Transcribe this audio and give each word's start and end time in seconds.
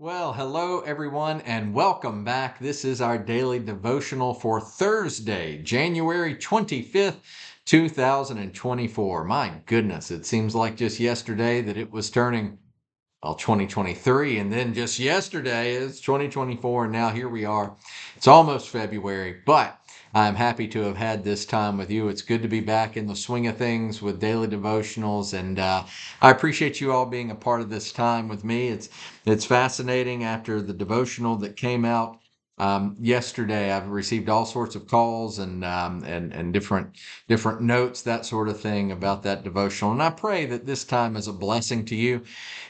Well, 0.00 0.32
hello 0.32 0.78
everyone, 0.82 1.40
and 1.40 1.74
welcome 1.74 2.22
back. 2.22 2.60
This 2.60 2.84
is 2.84 3.00
our 3.00 3.18
daily 3.18 3.58
devotional 3.58 4.32
for 4.32 4.60
Thursday, 4.60 5.58
January 5.60 6.36
25th, 6.36 7.16
2024. 7.64 9.24
My 9.24 9.54
goodness, 9.66 10.12
it 10.12 10.24
seems 10.24 10.54
like 10.54 10.76
just 10.76 11.00
yesterday 11.00 11.62
that 11.62 11.76
it 11.76 11.90
was 11.90 12.10
turning, 12.10 12.58
well, 13.24 13.34
2023, 13.34 14.38
and 14.38 14.52
then 14.52 14.72
just 14.72 15.00
yesterday 15.00 15.72
is 15.72 16.00
2024, 16.00 16.84
and 16.84 16.92
now 16.92 17.10
here 17.10 17.28
we 17.28 17.44
are. 17.44 17.76
It's 18.14 18.28
almost 18.28 18.68
February, 18.68 19.40
but 19.44 19.77
I'm 20.14 20.34
happy 20.36 20.68
to 20.68 20.80
have 20.82 20.96
had 20.96 21.24
this 21.24 21.44
time 21.46 21.78
with 21.78 21.90
you. 21.90 22.08
It's 22.08 22.22
good 22.22 22.42
to 22.42 22.48
be 22.48 22.60
back 22.60 22.96
in 22.96 23.06
the 23.06 23.16
swing 23.16 23.46
of 23.46 23.56
things 23.56 24.02
with 24.02 24.20
daily 24.20 24.48
devotionals, 24.48 25.32
and 25.38 25.58
uh, 25.58 25.84
I 26.22 26.30
appreciate 26.30 26.80
you 26.80 26.92
all 26.92 27.06
being 27.06 27.30
a 27.30 27.34
part 27.36 27.60
of 27.62 27.70
this 27.70 27.92
time 27.92 28.28
with 28.28 28.44
me. 28.44 28.68
It's 28.68 28.88
it's 29.26 29.44
fascinating 29.44 30.24
after 30.24 30.60
the 30.62 30.74
devotional 30.74 31.36
that 31.36 31.56
came 31.56 31.84
out 31.84 32.18
um, 32.58 32.96
yesterday. 33.00 33.72
I've 33.72 33.88
received 33.88 34.28
all 34.28 34.46
sorts 34.46 34.74
of 34.74 34.86
calls 34.88 35.38
and 35.38 35.64
um, 35.64 36.04
and 36.04 36.32
and 36.32 36.52
different 36.52 36.98
different 37.28 37.60
notes, 37.62 38.02
that 38.02 38.26
sort 38.26 38.48
of 38.48 38.60
thing 38.60 38.92
about 38.92 39.22
that 39.24 39.44
devotional, 39.44 39.92
and 39.92 40.02
I 40.02 40.10
pray 40.10 40.46
that 40.46 40.66
this 40.66 40.84
time 40.84 41.16
is 41.16 41.28
a 41.28 41.32
blessing 41.32 41.84
to 41.86 41.96
you. 41.96 42.22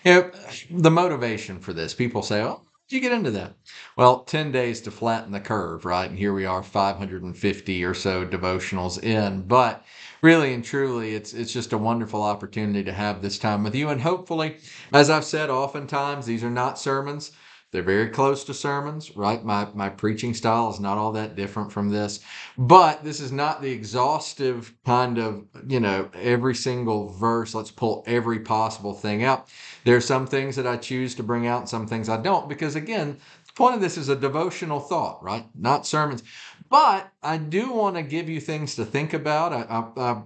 you 0.04 0.12
know, 0.14 0.32
the 0.70 0.90
motivation 0.90 1.60
for 1.60 1.72
this, 1.72 1.94
people 1.94 2.22
say, 2.22 2.42
"Oh." 2.42 2.67
Did 2.88 2.96
you 2.96 3.02
get 3.02 3.12
into 3.12 3.30
that? 3.32 3.54
Well, 3.96 4.20
10 4.20 4.50
days 4.50 4.80
to 4.82 4.90
flatten 4.90 5.30
the 5.32 5.40
curve, 5.40 5.84
right? 5.84 6.08
And 6.08 6.18
here 6.18 6.32
we 6.32 6.46
are 6.46 6.62
550 6.62 7.84
or 7.84 7.92
so 7.92 8.26
devotionals 8.26 9.02
in. 9.02 9.42
But 9.42 9.84
really 10.22 10.54
and 10.54 10.64
truly, 10.64 11.14
it's 11.14 11.34
it's 11.34 11.52
just 11.52 11.74
a 11.74 11.78
wonderful 11.78 12.22
opportunity 12.22 12.82
to 12.84 12.92
have 12.92 13.20
this 13.20 13.38
time 13.38 13.62
with 13.62 13.74
you. 13.74 13.90
And 13.90 14.00
hopefully, 14.00 14.56
as 14.92 15.10
I've 15.10 15.26
said 15.26 15.50
oftentimes, 15.50 16.24
these 16.24 16.42
are 16.42 16.50
not 16.50 16.78
sermons. 16.78 17.32
They're 17.70 17.82
very 17.82 18.08
close 18.08 18.44
to 18.44 18.54
sermons, 18.54 19.14
right? 19.14 19.44
My 19.44 19.68
my 19.74 19.90
preaching 19.90 20.32
style 20.32 20.70
is 20.70 20.80
not 20.80 20.96
all 20.96 21.12
that 21.12 21.36
different 21.36 21.70
from 21.70 21.90
this, 21.90 22.20
but 22.56 23.04
this 23.04 23.20
is 23.20 23.30
not 23.30 23.60
the 23.60 23.70
exhaustive 23.70 24.74
kind 24.86 25.18
of, 25.18 25.44
you 25.66 25.78
know, 25.80 26.08
every 26.14 26.54
single 26.54 27.10
verse, 27.10 27.54
let's 27.54 27.70
pull 27.70 28.04
every 28.06 28.40
possible 28.40 28.94
thing 28.94 29.22
out. 29.22 29.48
There 29.84 29.96
are 29.96 30.00
some 30.00 30.26
things 30.26 30.56
that 30.56 30.66
I 30.66 30.78
choose 30.78 31.14
to 31.16 31.22
bring 31.22 31.46
out, 31.46 31.68
some 31.68 31.86
things 31.86 32.08
I 32.08 32.16
don't, 32.16 32.48
because 32.48 32.74
again, 32.74 33.18
the 33.46 33.52
point 33.52 33.74
of 33.74 33.82
this 33.82 33.98
is 33.98 34.08
a 34.08 34.16
devotional 34.16 34.80
thought, 34.80 35.22
right? 35.22 35.44
Not 35.54 35.86
sermons. 35.86 36.22
But 36.70 37.12
I 37.22 37.36
do 37.36 37.72
want 37.72 37.96
to 37.96 38.02
give 38.02 38.30
you 38.30 38.40
things 38.40 38.76
to 38.76 38.84
think 38.86 39.12
about. 39.12 39.52
I, 39.52 39.62
I, 39.62 40.10
I, 40.10 40.22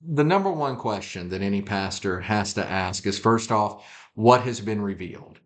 the 0.00 0.24
number 0.24 0.50
one 0.50 0.76
question 0.76 1.28
that 1.28 1.42
any 1.42 1.60
pastor 1.60 2.20
has 2.20 2.54
to 2.54 2.64
ask 2.64 3.06
is 3.06 3.18
first 3.18 3.52
off, 3.52 3.84
what 4.14 4.42
has 4.42 4.60
been 4.60 4.80
revealed? 4.80 5.40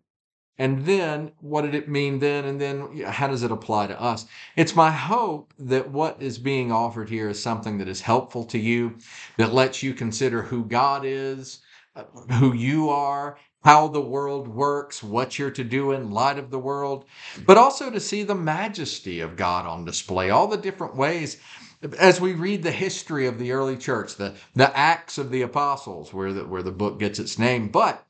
And 0.57 0.85
then 0.85 1.31
what 1.39 1.61
did 1.61 1.73
it 1.73 1.89
mean 1.89 2.19
then? 2.19 2.45
And 2.45 2.61
then 2.61 3.01
how 3.05 3.27
does 3.27 3.43
it 3.43 3.51
apply 3.51 3.87
to 3.87 3.99
us? 3.99 4.25
It's 4.55 4.75
my 4.75 4.91
hope 4.91 5.53
that 5.57 5.89
what 5.89 6.21
is 6.21 6.37
being 6.37 6.71
offered 6.71 7.09
here 7.09 7.29
is 7.29 7.41
something 7.41 7.77
that 7.79 7.87
is 7.87 8.01
helpful 8.01 8.43
to 8.45 8.59
you, 8.59 8.97
that 9.37 9.53
lets 9.53 9.81
you 9.81 9.93
consider 9.93 10.41
who 10.41 10.65
God 10.65 11.03
is, 11.03 11.61
uh, 11.95 12.03
who 12.33 12.53
you 12.53 12.89
are, 12.89 13.37
how 13.63 13.87
the 13.87 14.01
world 14.01 14.47
works, 14.47 15.03
what 15.03 15.37
you're 15.37 15.51
to 15.51 15.63
do 15.63 15.91
in 15.91 16.11
light 16.11 16.37
of 16.37 16.49
the 16.49 16.59
world, 16.59 17.05
but 17.45 17.57
also 17.57 17.89
to 17.89 17.99
see 17.99 18.23
the 18.23 18.35
majesty 18.35 19.19
of 19.19 19.35
God 19.35 19.65
on 19.65 19.85
display, 19.85 20.29
all 20.29 20.47
the 20.47 20.57
different 20.57 20.95
ways 20.95 21.37
as 21.97 22.21
we 22.21 22.33
read 22.33 22.61
the 22.61 22.71
history 22.71 23.25
of 23.25 23.39
the 23.39 23.51
early 23.51 23.77
church, 23.77 24.15
the, 24.15 24.35
the 24.55 24.75
Acts 24.77 25.17
of 25.17 25.31
the 25.31 25.41
Apostles, 25.41 26.13
where 26.13 26.31
the, 26.31 26.45
where 26.45 26.61
the 26.61 26.71
book 26.71 26.99
gets 26.99 27.17
its 27.17 27.39
name. 27.39 27.69
But 27.69 28.05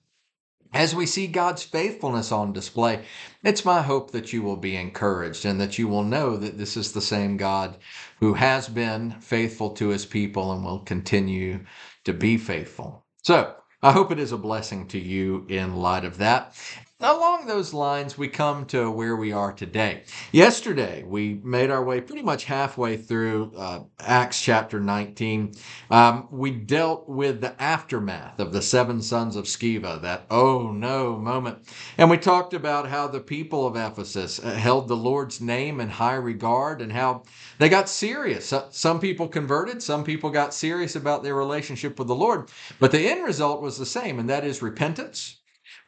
as 0.74 0.96
we 0.96 1.06
see 1.06 1.28
God's 1.28 1.64
faithfulness 1.64 2.32
on 2.32 2.54
display, 2.54 3.04
it's 3.44 3.66
my 3.66 3.82
hope 3.82 4.12
that 4.12 4.32
you 4.32 4.42
will 4.42 4.56
be 4.58 4.76
encouraged 4.76 5.46
and 5.46 5.60
that 5.60 5.78
you 5.78 5.88
will 5.88 6.04
know 6.04 6.38
that 6.38 6.58
this 6.58 6.78
is 6.78 6.92
the 6.92 7.02
same 7.02 7.38
God 7.38 7.78
who 8.20 8.34
has 8.34 8.70
been 8.70 9.12
faithful 9.20 9.72
to 9.72 9.90
his 9.90 10.06
people 10.06 10.52
and 10.54 10.64
will 10.64 10.80
continue 10.80 11.66
to 12.06 12.14
be 12.14 12.38
faithful. 12.38 13.06
So, 13.24 13.56
I 13.84 13.92
hope 13.92 14.12
it 14.12 14.20
is 14.20 14.32
a 14.32 14.38
blessing 14.38 14.88
to 14.90 15.00
you 15.00 15.46
in 15.50 15.76
light 15.76 16.06
of 16.06 16.20
that. 16.20 16.56
Along 17.04 17.48
those 17.48 17.74
lines, 17.74 18.16
we 18.16 18.28
come 18.28 18.66
to 18.68 18.92
where 18.92 19.16
we 19.16 19.32
are 19.32 19.52
today. 19.52 20.04
Yesterday, 20.32 21.04
we 21.04 21.42
made 21.44 21.72
our 21.72 21.84
way 21.84 22.00
pretty 22.00 22.22
much 22.22 22.44
halfway 22.44 22.96
through 22.96 23.54
uh, 23.58 23.80
Acts 24.00 24.40
chapter 24.40 24.80
19. 24.80 25.54
Um, 25.90 26.28
we 26.30 26.52
dealt 26.52 27.10
with 27.10 27.42
the 27.42 27.60
aftermath 27.60 28.40
of 28.40 28.54
the 28.54 28.62
seven 28.62 29.02
sons 29.02 29.36
of 29.36 29.46
Sceva, 29.46 30.00
that 30.04 30.28
oh 30.30 30.72
no 30.72 31.18
moment. 31.18 31.68
And 31.98 32.08
we 32.08 32.20
talked 32.20 32.54
about 32.54 32.88
how 32.88 33.08
the 33.08 33.20
people 33.20 33.66
of 33.66 33.76
Ephesus 33.76 34.38
uh, 34.38 34.52
held 34.52 34.88
the 34.88 34.96
Lord's 34.96 35.42
name 35.42 35.80
in 35.80 35.90
high 35.90 36.14
regard 36.14 36.84
and 36.84 36.92
how 36.92 37.24
they 37.58 37.68
got 37.68 37.90
serious. 37.90 38.54
Some 38.70 39.00
people 39.00 39.28
converted, 39.28 39.82
some 39.82 40.04
people 40.04 40.30
got 40.30 40.54
serious 40.54 40.96
about 40.96 41.24
their 41.24 41.34
relationship 41.34 41.98
with 41.98 42.10
the 42.10 42.16
Lord. 42.16 42.50
But 42.80 42.92
the 42.92 43.10
end 43.10 43.26
result 43.26 43.60
was 43.60 43.80
the 43.80 43.88
same, 43.88 44.20
and 44.20 44.30
that 44.30 44.46
is 44.46 44.62
repentance 44.62 45.41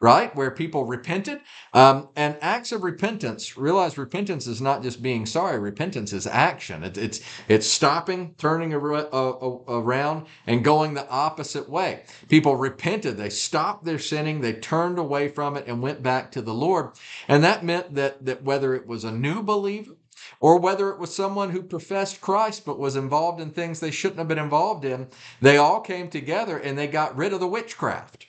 right? 0.04 0.36
Where 0.36 0.50
people 0.50 0.84
repented. 0.84 1.40
Um, 1.72 2.10
and 2.14 2.36
acts 2.42 2.72
of 2.72 2.84
repentance, 2.84 3.56
realize 3.56 3.96
repentance 3.96 4.46
is 4.46 4.60
not 4.60 4.82
just 4.82 5.00
being 5.00 5.24
sorry, 5.24 5.58
repentance 5.58 6.12
is 6.12 6.26
action. 6.26 6.84
It, 6.84 6.98
it's, 6.98 7.22
it's 7.48 7.66
stopping, 7.66 8.34
turning 8.36 8.74
around, 8.74 10.26
and 10.46 10.62
going 10.62 10.92
the 10.92 11.08
opposite 11.08 11.70
way. 11.70 12.02
People 12.28 12.54
repented, 12.54 13.16
they 13.16 13.30
stopped 13.30 13.86
their 13.86 13.98
sinning, 13.98 14.42
they 14.42 14.52
turned 14.52 14.98
away 14.98 15.28
from 15.28 15.56
it 15.56 15.66
and 15.66 15.80
went 15.80 16.02
back 16.02 16.30
to 16.32 16.42
the 16.42 16.52
Lord. 16.52 16.90
And 17.26 17.42
that 17.42 17.64
meant 17.64 17.94
that, 17.94 18.26
that 18.26 18.42
whether 18.42 18.74
it 18.74 18.86
was 18.86 19.04
a 19.04 19.10
new 19.10 19.42
believer, 19.42 19.96
or 20.38 20.58
whether 20.58 20.90
it 20.90 20.98
was 20.98 21.14
someone 21.14 21.48
who 21.48 21.62
professed 21.62 22.20
Christ 22.20 22.66
but 22.66 22.78
was 22.78 22.94
involved 22.94 23.40
in 23.40 23.48
things 23.48 23.80
they 23.80 23.90
shouldn't 23.90 24.18
have 24.18 24.28
been 24.28 24.38
involved 24.38 24.84
in, 24.84 25.08
they 25.40 25.56
all 25.56 25.80
came 25.80 26.10
together 26.10 26.58
and 26.58 26.76
they 26.76 26.88
got 26.88 27.16
rid 27.16 27.32
of 27.32 27.40
the 27.40 27.48
witchcraft. 27.48 28.26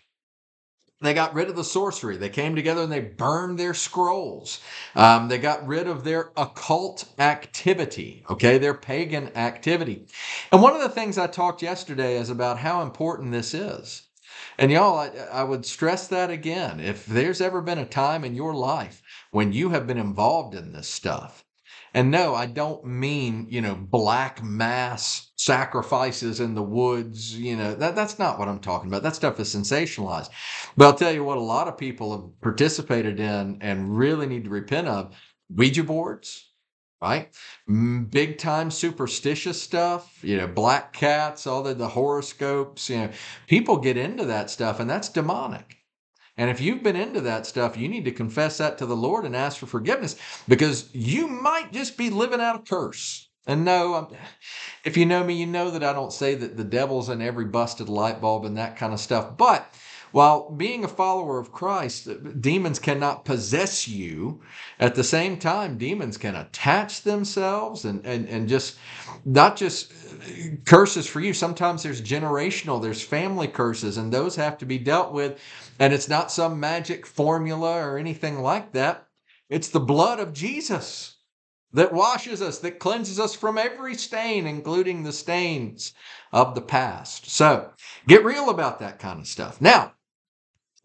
They 1.05 1.13
got 1.13 1.33
rid 1.35 1.49
of 1.49 1.55
the 1.55 1.63
sorcery. 1.63 2.17
They 2.17 2.29
came 2.29 2.55
together 2.55 2.83
and 2.83 2.91
they 2.91 3.01
burned 3.01 3.59
their 3.59 3.75
scrolls. 3.75 4.61
Um, 4.95 5.29
they 5.29 5.37
got 5.39 5.67
rid 5.67 5.87
of 5.87 6.03
their 6.03 6.31
occult 6.37 7.05
activity, 7.19 8.25
okay, 8.29 8.57
their 8.57 8.75
pagan 8.75 9.35
activity. 9.37 10.07
And 10.51 10.61
one 10.61 10.75
of 10.75 10.81
the 10.81 10.89
things 10.89 11.17
I 11.17 11.27
talked 11.27 11.61
yesterday 11.61 12.17
is 12.17 12.29
about 12.31 12.59
how 12.59 12.81
important 12.81 13.31
this 13.31 13.53
is. 13.53 14.03
And 14.57 14.71
y'all, 14.71 14.99
I, 14.99 15.09
I 15.31 15.43
would 15.45 15.65
stress 15.65 16.09
that 16.09 16.31
again. 16.31 16.81
If 16.81 17.05
there's 17.05 17.41
ever 17.41 17.61
been 17.61 17.79
a 17.79 17.85
time 17.85 18.25
in 18.25 18.35
your 18.35 18.55
life 18.55 19.03
when 19.31 19.53
you 19.53 19.69
have 19.69 19.87
been 19.87 19.99
involved 19.99 20.55
in 20.55 20.73
this 20.73 20.89
stuff, 20.89 21.44
and 21.95 22.11
no, 22.11 22.35
I 22.35 22.45
don't 22.45 22.85
mean, 22.85 23.47
you 23.49 23.61
know, 23.61 23.73
black 23.73 24.43
mass 24.43 25.31
sacrifices 25.37 26.41
in 26.41 26.53
the 26.53 26.61
woods. 26.61 27.33
You 27.39 27.55
know, 27.55 27.73
that, 27.73 27.95
that's 27.95 28.19
not 28.19 28.37
what 28.37 28.49
I'm 28.49 28.59
talking 28.59 28.89
about. 28.89 29.01
That 29.01 29.15
stuff 29.15 29.39
is 29.39 29.55
sensationalized. 29.55 30.29
But 30.75 30.85
I'll 30.87 30.93
tell 30.93 31.13
you 31.13 31.23
what, 31.23 31.37
a 31.37 31.41
lot 31.41 31.69
of 31.69 31.77
people 31.77 32.11
have 32.11 32.41
participated 32.41 33.21
in 33.21 33.59
and 33.61 33.97
really 33.97 34.27
need 34.27 34.43
to 34.43 34.49
repent 34.49 34.89
of 34.89 35.15
Ouija 35.49 35.85
boards, 35.85 36.51
right? 37.01 37.33
Big 38.09 38.39
time 38.39 38.71
superstitious 38.71 39.61
stuff, 39.63 40.21
you 40.21 40.35
know, 40.35 40.47
black 40.47 40.91
cats, 40.91 41.47
all 41.47 41.63
the, 41.63 41.73
the 41.73 41.87
horoscopes, 41.87 42.89
you 42.89 42.97
know, 42.97 43.09
people 43.47 43.77
get 43.77 43.95
into 43.95 44.25
that 44.25 44.49
stuff 44.49 44.81
and 44.81 44.89
that's 44.89 45.07
demonic. 45.07 45.77
And 46.37 46.49
if 46.49 46.59
you've 46.59 46.83
been 46.83 46.95
into 46.97 47.21
that 47.21 47.45
stuff, 47.45 47.77
you 47.77 47.87
need 47.87 48.05
to 48.05 48.11
confess 48.11 48.57
that 48.57 48.77
to 48.77 48.85
the 48.85 48.95
Lord 48.95 49.25
and 49.25 49.35
ask 49.35 49.57
for 49.57 49.67
forgiveness 49.67 50.17
because 50.47 50.89
you 50.93 51.27
might 51.27 51.71
just 51.71 51.97
be 51.97 52.09
living 52.09 52.41
out 52.41 52.57
a 52.57 52.59
curse. 52.59 53.29
And 53.47 53.63
no, 53.63 54.09
if 54.83 54.97
you 54.97 55.05
know 55.05 55.23
me, 55.23 55.35
you 55.35 55.45
know 55.45 55.69
that 55.71 55.83
I 55.83 55.93
don't 55.93 56.11
say 56.11 56.35
that 56.35 56.57
the 56.57 56.63
devil's 56.63 57.09
in 57.09 57.21
every 57.21 57.45
busted 57.45 57.87
light 57.87 58.19
bulb 58.19 58.43
and 58.43 58.57
that 58.57 58.75
kind 58.75 58.91
of 58.91 58.99
stuff. 58.99 59.37
But 59.37 59.71
while 60.15 60.49
being 60.49 60.85
a 60.85 60.87
follower 60.87 61.39
of 61.39 61.51
Christ, 61.51 62.07
demons 62.39 62.79
cannot 62.79 63.25
possess 63.25 63.85
you. 63.85 64.41
At 64.79 64.95
the 64.95 65.03
same 65.03 65.37
time, 65.37 65.77
demons 65.77 66.17
can 66.17 66.35
attach 66.35 67.01
themselves 67.01 67.83
and, 67.83 68.05
and, 68.05 68.25
and 68.29 68.47
just 68.47 68.77
not 69.25 69.57
just 69.57 69.91
curses 70.63 71.05
for 71.05 71.19
you. 71.19 71.33
Sometimes 71.33 71.83
there's 71.83 72.01
generational, 72.01 72.81
there's 72.81 73.01
family 73.01 73.49
curses, 73.49 73.97
and 73.97 74.09
those 74.09 74.37
have 74.37 74.57
to 74.59 74.65
be 74.65 74.77
dealt 74.77 75.11
with. 75.11 75.37
And 75.79 75.91
it's 75.91 76.07
not 76.07 76.31
some 76.31 76.61
magic 76.61 77.05
formula 77.05 77.85
or 77.85 77.97
anything 77.97 78.39
like 78.39 78.71
that. 78.71 79.07
It's 79.49 79.67
the 79.67 79.81
blood 79.81 80.21
of 80.21 80.31
Jesus 80.31 81.17
that 81.73 81.91
washes 81.91 82.41
us, 82.41 82.59
that 82.59 82.79
cleanses 82.79 83.19
us 83.19 83.35
from 83.35 83.57
every 83.57 83.95
stain, 83.95 84.47
including 84.47 85.03
the 85.03 85.11
stains 85.11 85.93
of 86.31 86.55
the 86.55 86.61
past. 86.61 87.29
So 87.29 87.71
get 88.07 88.23
real 88.23 88.49
about 88.49 88.79
that 88.79 88.97
kind 88.97 89.19
of 89.19 89.27
stuff. 89.27 89.59
Now, 89.59 89.91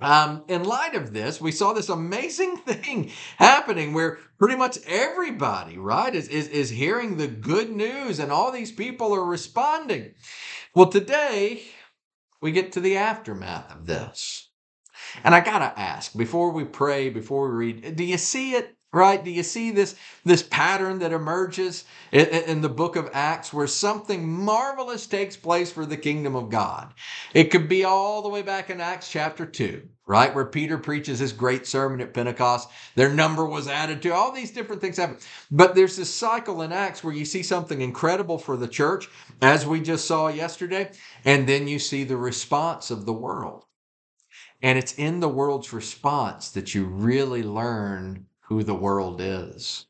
um, 0.00 0.44
in 0.48 0.64
light 0.64 0.94
of 0.94 1.12
this, 1.12 1.40
we 1.40 1.52
saw 1.52 1.72
this 1.72 1.88
amazing 1.88 2.56
thing 2.66 3.10
happening 3.36 3.92
where 3.92 4.18
pretty 4.38 4.56
much 4.56 4.78
everybody, 4.86 5.78
right, 5.78 6.14
is, 6.14 6.28
is, 6.28 6.48
is 6.48 6.70
hearing 6.70 7.16
the 7.16 7.28
good 7.28 7.70
news 7.70 8.18
and 8.18 8.32
all 8.32 8.50
these 8.50 8.72
people 8.72 9.14
are 9.14 9.24
responding. 9.24 10.14
Well, 10.74 10.88
today 10.88 11.62
we 12.40 12.52
get 12.52 12.72
to 12.72 12.80
the 12.80 12.96
aftermath 12.96 13.70
of 13.72 13.86
this. 13.86 14.48
And 15.24 15.34
I 15.34 15.40
got 15.40 15.58
to 15.58 15.78
ask 15.78 16.16
before 16.16 16.52
we 16.52 16.64
pray, 16.64 17.10
before 17.10 17.48
we 17.50 17.72
read, 17.72 17.96
do 17.96 18.04
you 18.04 18.18
see 18.18 18.52
it? 18.52 18.76
Right? 18.92 19.22
Do 19.22 19.30
you 19.30 19.44
see 19.44 19.70
this, 19.70 19.94
this 20.24 20.42
pattern 20.42 20.98
that 20.98 21.12
emerges 21.12 21.84
in, 22.10 22.26
in 22.26 22.60
the 22.60 22.68
book 22.68 22.96
of 22.96 23.08
Acts 23.12 23.52
where 23.52 23.68
something 23.68 24.28
marvelous 24.28 25.06
takes 25.06 25.36
place 25.36 25.70
for 25.70 25.86
the 25.86 25.96
kingdom 25.96 26.34
of 26.34 26.50
God? 26.50 26.92
It 27.32 27.52
could 27.52 27.68
be 27.68 27.84
all 27.84 28.20
the 28.20 28.28
way 28.28 28.42
back 28.42 28.68
in 28.68 28.80
Acts 28.80 29.08
chapter 29.08 29.46
2, 29.46 29.88
right? 30.08 30.34
Where 30.34 30.44
Peter 30.44 30.76
preaches 30.76 31.20
his 31.20 31.32
great 31.32 31.68
sermon 31.68 32.00
at 32.00 32.12
Pentecost. 32.12 32.68
Their 32.96 33.12
number 33.12 33.46
was 33.46 33.68
added 33.68 34.02
to, 34.02 34.10
all 34.10 34.32
these 34.32 34.50
different 34.50 34.80
things 34.80 34.96
happen. 34.96 35.18
But 35.52 35.76
there's 35.76 35.96
this 35.96 36.12
cycle 36.12 36.62
in 36.62 36.72
Acts 36.72 37.04
where 37.04 37.14
you 37.14 37.24
see 37.24 37.44
something 37.44 37.80
incredible 37.82 38.38
for 38.38 38.56
the 38.56 38.66
church, 38.66 39.08
as 39.40 39.64
we 39.64 39.80
just 39.80 40.04
saw 40.04 40.26
yesterday, 40.26 40.90
and 41.24 41.48
then 41.48 41.68
you 41.68 41.78
see 41.78 42.02
the 42.02 42.16
response 42.16 42.90
of 42.90 43.06
the 43.06 43.12
world. 43.12 43.66
And 44.62 44.76
it's 44.76 44.94
in 44.94 45.20
the 45.20 45.28
world's 45.28 45.72
response 45.72 46.50
that 46.50 46.74
you 46.74 46.84
really 46.84 47.44
learn 47.44 48.26
who 48.50 48.64
the 48.64 48.74
world 48.74 49.20
is. 49.20 49.86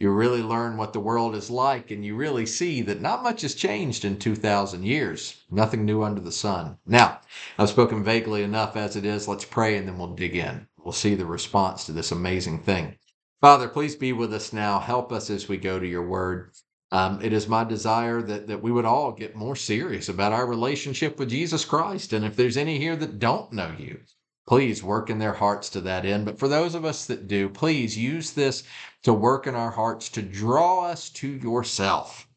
You 0.00 0.10
really 0.10 0.42
learn 0.42 0.76
what 0.76 0.92
the 0.92 0.98
world 0.98 1.36
is 1.36 1.48
like, 1.48 1.92
and 1.92 2.04
you 2.04 2.16
really 2.16 2.44
see 2.44 2.82
that 2.82 3.00
not 3.00 3.22
much 3.22 3.42
has 3.42 3.54
changed 3.54 4.04
in 4.04 4.18
2,000 4.18 4.82
years. 4.82 5.44
Nothing 5.48 5.84
new 5.84 6.02
under 6.02 6.20
the 6.20 6.32
sun. 6.32 6.76
Now, 6.84 7.20
I've 7.56 7.68
spoken 7.68 8.02
vaguely 8.02 8.42
enough 8.42 8.74
as 8.74 8.96
it 8.96 9.04
is. 9.04 9.28
Let's 9.28 9.44
pray 9.44 9.76
and 9.76 9.86
then 9.86 9.96
we'll 9.96 10.16
dig 10.16 10.34
in. 10.34 10.66
We'll 10.76 10.90
see 10.90 11.14
the 11.14 11.24
response 11.24 11.86
to 11.86 11.92
this 11.92 12.10
amazing 12.10 12.64
thing. 12.64 12.96
Father, 13.40 13.68
please 13.68 13.94
be 13.94 14.12
with 14.12 14.34
us 14.34 14.52
now. 14.52 14.80
Help 14.80 15.12
us 15.12 15.30
as 15.30 15.48
we 15.48 15.56
go 15.56 15.78
to 15.78 15.86
your 15.86 16.04
word. 16.04 16.50
Um, 16.90 17.22
it 17.22 17.32
is 17.32 17.46
my 17.46 17.62
desire 17.62 18.22
that, 18.22 18.48
that 18.48 18.60
we 18.60 18.72
would 18.72 18.84
all 18.84 19.12
get 19.12 19.36
more 19.36 19.54
serious 19.54 20.08
about 20.08 20.32
our 20.32 20.46
relationship 20.48 21.20
with 21.20 21.30
Jesus 21.30 21.64
Christ. 21.64 22.12
And 22.12 22.24
if 22.24 22.34
there's 22.34 22.56
any 22.56 22.78
here 22.78 22.96
that 22.96 23.20
don't 23.20 23.52
know 23.52 23.72
you, 23.78 24.00
Please 24.46 24.82
work 24.82 25.08
in 25.08 25.18
their 25.18 25.32
hearts 25.32 25.70
to 25.70 25.80
that 25.80 26.04
end. 26.04 26.26
But 26.26 26.38
for 26.38 26.48
those 26.48 26.74
of 26.74 26.84
us 26.84 27.06
that 27.06 27.26
do, 27.28 27.48
please 27.48 27.96
use 27.96 28.32
this 28.32 28.62
to 29.02 29.12
work 29.14 29.46
in 29.46 29.54
our 29.54 29.70
hearts 29.70 30.10
to 30.10 30.22
draw 30.22 30.84
us 30.84 31.08
to 31.10 31.28
yourself, 31.28 32.28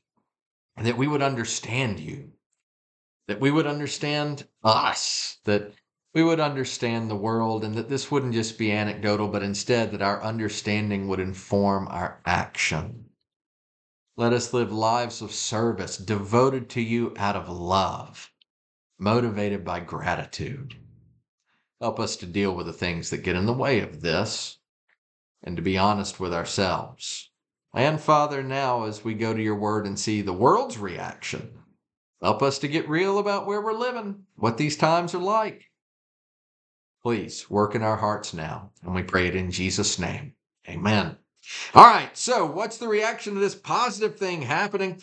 that 0.77 0.97
we 0.97 1.07
would 1.07 1.21
understand 1.21 1.99
you, 1.99 2.31
that 3.27 3.41
we 3.41 3.51
would 3.51 3.67
understand 3.67 4.47
us, 4.63 5.39
that 5.43 5.73
we 6.13 6.23
would 6.23 6.39
understand 6.39 7.11
the 7.11 7.15
world, 7.15 7.65
and 7.65 7.75
that 7.75 7.89
this 7.89 8.09
wouldn't 8.09 8.33
just 8.33 8.57
be 8.57 8.71
anecdotal, 8.71 9.27
but 9.27 9.43
instead 9.43 9.91
that 9.91 10.01
our 10.01 10.23
understanding 10.23 11.09
would 11.09 11.19
inform 11.19 11.87
our 11.89 12.21
action. 12.25 13.05
Let 14.15 14.33
us 14.33 14.53
live 14.53 14.71
lives 14.71 15.21
of 15.21 15.31
service, 15.31 15.97
devoted 15.97 16.69
to 16.69 16.81
you 16.81 17.13
out 17.17 17.35
of 17.35 17.49
love, 17.49 18.31
motivated 18.97 19.65
by 19.65 19.81
gratitude. 19.81 20.75
Help 21.79 21.99
us 21.99 22.15
to 22.17 22.25
deal 22.25 22.55
with 22.55 22.65
the 22.65 22.73
things 22.73 23.09
that 23.09 23.23
get 23.23 23.35
in 23.35 23.45
the 23.45 23.53
way 23.53 23.79
of 23.79 24.01
this 24.01 24.57
and 25.43 25.55
to 25.55 25.61
be 25.61 25.77
honest 25.77 26.19
with 26.19 26.33
ourselves. 26.33 27.29
And 27.73 28.01
Father, 28.01 28.41
now 28.41 28.85
as 28.85 29.03
we 29.03 29.13
go 29.13 29.33
to 29.33 29.41
your 29.41 29.55
word 29.55 29.85
and 29.85 29.99
see 29.99 30.21
the 30.21 30.33
world's 30.33 30.77
reaction, 30.77 31.51
help 32.21 32.41
us 32.41 32.57
to 32.59 32.67
get 32.67 32.89
real 32.89 33.19
about 33.19 33.45
where 33.45 33.61
we're 33.61 33.73
living, 33.73 34.23
what 34.35 34.57
these 34.57 34.75
times 34.75 35.13
are 35.13 35.19
like. 35.19 35.69
Please 37.03 37.49
work 37.49 37.75
in 37.75 37.83
our 37.83 37.97
hearts 37.97 38.33
now, 38.33 38.71
and 38.83 38.95
we 38.95 39.03
pray 39.03 39.27
it 39.27 39.35
in 39.35 39.51
Jesus' 39.51 39.99
name. 39.99 40.33
Amen. 40.67 41.15
All 41.73 41.85
right, 41.85 42.17
so 42.17 42.45
what's 42.45 42.77
the 42.77 42.87
reaction 42.87 43.35
to 43.35 43.39
this 43.39 43.55
positive 43.55 44.17
thing 44.17 44.41
happening? 44.41 45.01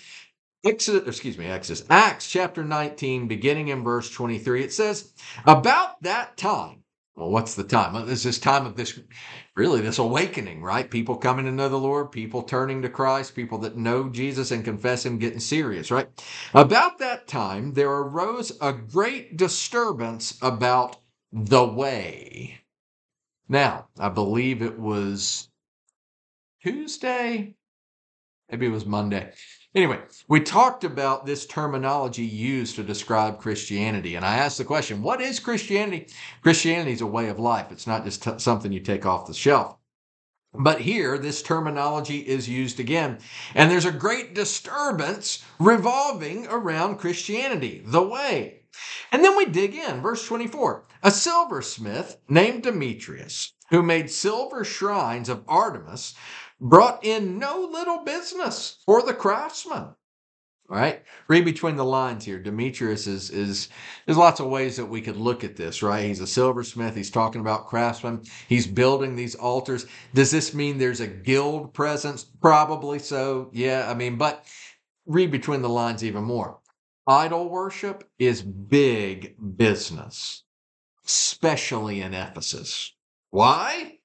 Exodus, 0.64 1.06
excuse 1.06 1.36
me, 1.36 1.46
Exodus, 1.46 1.84
Acts 1.90 2.30
chapter 2.30 2.64
19, 2.64 3.28
beginning 3.28 3.68
in 3.68 3.84
verse 3.84 4.10
23, 4.10 4.64
it 4.64 4.72
says, 4.72 5.12
About 5.46 6.02
that 6.02 6.36
time, 6.38 6.84
well, 7.16 7.30
what's 7.30 7.54
the 7.54 7.64
time? 7.64 8.06
This 8.06 8.24
is 8.26 8.38
time 8.38 8.66
of 8.66 8.74
this, 8.74 8.98
really, 9.56 9.82
this 9.82 9.98
awakening, 9.98 10.62
right? 10.62 10.90
People 10.90 11.16
coming 11.16 11.44
to 11.44 11.52
know 11.52 11.68
the 11.68 11.76
Lord, 11.78 12.12
people 12.12 12.42
turning 12.42 12.82
to 12.82 12.88
Christ, 12.88 13.36
people 13.36 13.58
that 13.58 13.76
know 13.76 14.08
Jesus 14.08 14.50
and 14.52 14.64
confess 14.64 15.04
Him 15.04 15.18
getting 15.18 15.38
serious, 15.40 15.90
right? 15.90 16.08
About 16.54 16.98
that 16.98 17.28
time, 17.28 17.74
there 17.74 17.90
arose 17.90 18.56
a 18.60 18.72
great 18.72 19.36
disturbance 19.36 20.38
about 20.42 20.96
the 21.30 21.64
way. 21.64 22.58
Now, 23.48 23.88
I 23.98 24.08
believe 24.08 24.62
it 24.62 24.78
was 24.78 25.50
Tuesday, 26.62 27.54
maybe 28.50 28.66
it 28.66 28.70
was 28.70 28.86
Monday. 28.86 29.32
Anyway, 29.74 29.98
we 30.28 30.38
talked 30.38 30.84
about 30.84 31.26
this 31.26 31.46
terminology 31.46 32.24
used 32.24 32.76
to 32.76 32.84
describe 32.84 33.40
Christianity. 33.40 34.14
And 34.14 34.24
I 34.24 34.36
asked 34.36 34.58
the 34.58 34.64
question, 34.64 35.02
what 35.02 35.20
is 35.20 35.40
Christianity? 35.40 36.06
Christianity 36.42 36.92
is 36.92 37.00
a 37.00 37.06
way 37.06 37.28
of 37.28 37.40
life. 37.40 37.72
It's 37.72 37.86
not 37.86 38.04
just 38.04 38.22
t- 38.22 38.38
something 38.38 38.70
you 38.70 38.78
take 38.78 39.04
off 39.04 39.26
the 39.26 39.34
shelf. 39.34 39.76
But 40.56 40.82
here, 40.82 41.18
this 41.18 41.42
terminology 41.42 42.18
is 42.18 42.48
used 42.48 42.78
again. 42.78 43.18
And 43.56 43.68
there's 43.68 43.84
a 43.84 43.90
great 43.90 44.32
disturbance 44.32 45.44
revolving 45.58 46.46
around 46.46 46.98
Christianity, 46.98 47.82
the 47.84 48.02
way. 48.02 48.60
And 49.10 49.24
then 49.24 49.36
we 49.36 49.46
dig 49.46 49.74
in, 49.74 50.00
verse 50.00 50.24
24. 50.24 50.84
A 51.02 51.10
silversmith 51.10 52.18
named 52.28 52.62
Demetrius, 52.62 53.52
who 53.70 53.82
made 53.82 54.08
silver 54.08 54.62
shrines 54.62 55.28
of 55.28 55.44
Artemis, 55.48 56.14
brought 56.64 57.04
in 57.04 57.38
no 57.38 57.68
little 57.70 57.98
business 58.04 58.78
for 58.86 59.02
the 59.02 59.14
craftsman. 59.14 59.94
All 60.70 60.78
right, 60.78 61.02
read 61.28 61.44
between 61.44 61.76
the 61.76 61.84
lines 61.84 62.24
here. 62.24 62.38
Demetrius 62.38 63.06
is 63.06 63.28
is 63.28 63.68
there's 64.06 64.16
lots 64.16 64.40
of 64.40 64.46
ways 64.46 64.78
that 64.78 64.86
we 64.86 65.02
could 65.02 65.18
look 65.18 65.44
at 65.44 65.56
this, 65.56 65.82
right? 65.82 66.06
He's 66.06 66.20
a 66.20 66.26
silversmith. 66.26 66.96
He's 66.96 67.10
talking 67.10 67.42
about 67.42 67.66
craftsmen. 67.66 68.22
He's 68.48 68.66
building 68.66 69.14
these 69.14 69.34
altars. 69.34 69.84
Does 70.14 70.30
this 70.30 70.54
mean 70.54 70.78
there's 70.78 71.00
a 71.00 71.06
guild 71.06 71.74
presence? 71.74 72.24
Probably 72.24 72.98
so. 72.98 73.50
Yeah, 73.52 73.90
I 73.90 73.92
mean, 73.92 74.16
but 74.16 74.46
read 75.04 75.30
between 75.30 75.60
the 75.60 75.68
lines 75.68 76.02
even 76.02 76.24
more. 76.24 76.60
Idol 77.06 77.50
worship 77.50 78.08
is 78.18 78.40
big 78.40 79.36
business, 79.58 80.44
especially 81.04 82.00
in 82.00 82.14
Ephesus. 82.14 82.94
Why? 83.28 83.98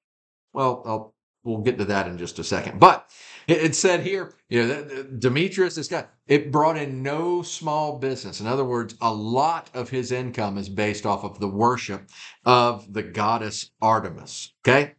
Well, 0.51 0.83
I'll 0.85 1.15
we'll 1.49 1.63
get 1.63 1.77
to 1.79 1.85
that 1.85 2.07
in 2.07 2.17
just 2.17 2.39
a 2.39 2.43
second. 2.43 2.79
But 2.79 3.09
it, 3.47 3.75
said 3.75 4.01
here, 4.01 4.33
you 4.47 4.65
know, 4.65 5.03
Demetrius, 5.17 5.75
this 5.75 5.87
guy, 5.87 6.05
it 6.27 6.51
brought 6.51 6.77
in 6.77 7.01
no 7.01 7.41
small 7.41 7.97
business. 7.97 8.39
In 8.39 8.47
other 8.47 8.63
words, 8.63 8.95
a 9.01 9.11
lot 9.11 9.69
of 9.73 9.89
his 9.89 10.11
income 10.11 10.57
is 10.57 10.69
based 10.69 11.05
off 11.05 11.23
of 11.23 11.39
the 11.39 11.47
worship 11.47 12.09
of 12.45 12.93
the 12.93 13.03
goddess 13.03 13.71
Artemis. 13.81 14.53
Okay. 14.63 14.93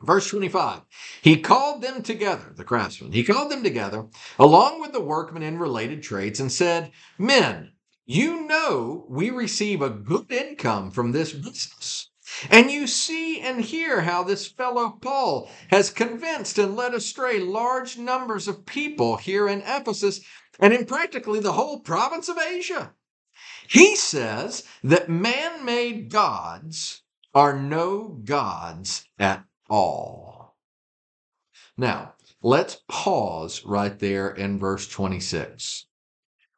Verse 0.00 0.28
25, 0.30 0.82
he 1.22 1.40
called 1.40 1.82
them 1.82 2.04
together, 2.04 2.52
the 2.56 2.62
craftsmen, 2.62 3.10
he 3.10 3.24
called 3.24 3.50
them 3.50 3.64
together 3.64 4.06
along 4.38 4.80
with 4.80 4.92
the 4.92 5.00
workmen 5.00 5.42
in 5.42 5.58
related 5.58 6.04
trades 6.04 6.38
and 6.38 6.52
said, 6.52 6.92
Men, 7.18 7.72
you 8.06 8.46
know 8.46 9.06
we 9.08 9.30
receive 9.30 9.82
a 9.82 9.90
good 9.90 10.30
income 10.30 10.92
from 10.92 11.10
this 11.10 11.32
business. 11.32 12.07
And 12.50 12.70
you 12.70 12.86
see 12.86 13.40
and 13.40 13.60
hear 13.60 14.02
how 14.02 14.22
this 14.22 14.46
fellow 14.46 14.90
Paul 14.90 15.50
has 15.70 15.90
convinced 15.90 16.58
and 16.58 16.76
led 16.76 16.94
astray 16.94 17.40
large 17.40 17.98
numbers 17.98 18.48
of 18.48 18.66
people 18.66 19.16
here 19.16 19.48
in 19.48 19.62
Ephesus 19.62 20.20
and 20.60 20.72
in 20.72 20.84
practically 20.84 21.40
the 21.40 21.52
whole 21.52 21.80
province 21.80 22.28
of 22.28 22.38
Asia. 22.38 22.94
He 23.68 23.96
says 23.96 24.64
that 24.82 25.08
man 25.08 25.64
made 25.64 26.10
gods 26.10 27.02
are 27.34 27.58
no 27.58 28.08
gods 28.24 29.04
at 29.18 29.44
all. 29.68 30.56
Now, 31.76 32.14
let's 32.42 32.82
pause 32.88 33.64
right 33.64 33.98
there 33.98 34.30
in 34.30 34.58
verse 34.58 34.88
26. 34.88 35.86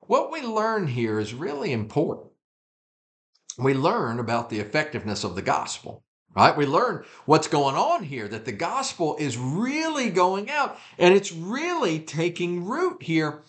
What 0.01 0.31
we 0.33 0.41
learn 0.43 0.87
here 0.87 1.21
is 1.21 1.35
really 1.35 1.73
important 1.73 2.30
we 3.65 3.75
learn 3.75 4.19
about 4.19 4.51
the 4.51 4.61
effectiveness 4.61 5.25
of 5.25 5.35
the 5.35 5.43
gospel 5.43 6.05
right? 6.35 6.57
We 6.57 6.67
learn 6.67 7.05
what's 7.27 7.49
going 7.49 7.77
on 7.77 8.05
here 8.05 8.29
that 8.29 8.45
the 8.45 8.53
gospel 8.53 9.17
is 9.19 9.37
really 9.37 10.11
going 10.11 10.51
out 10.51 10.79
and 10.99 11.15
it's 11.15 11.33
really 11.33 12.01
taking 12.01 12.65
root 12.65 13.03
here. 13.03 13.43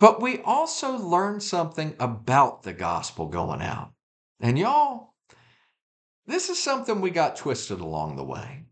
But 0.00 0.20
we 0.20 0.40
also 0.40 0.96
learn 0.96 1.40
something 1.40 1.94
about 2.00 2.62
the 2.62 2.72
gospel 2.72 3.28
going 3.28 3.62
out. 3.62 3.92
And 4.40 4.58
y'all, 4.58 5.14
this 6.26 6.48
is 6.48 6.62
something 6.62 7.00
we 7.00 7.10
got 7.10 7.36
twisted 7.36 7.80
along 7.80 8.16
the 8.16 8.24
way. 8.24 8.64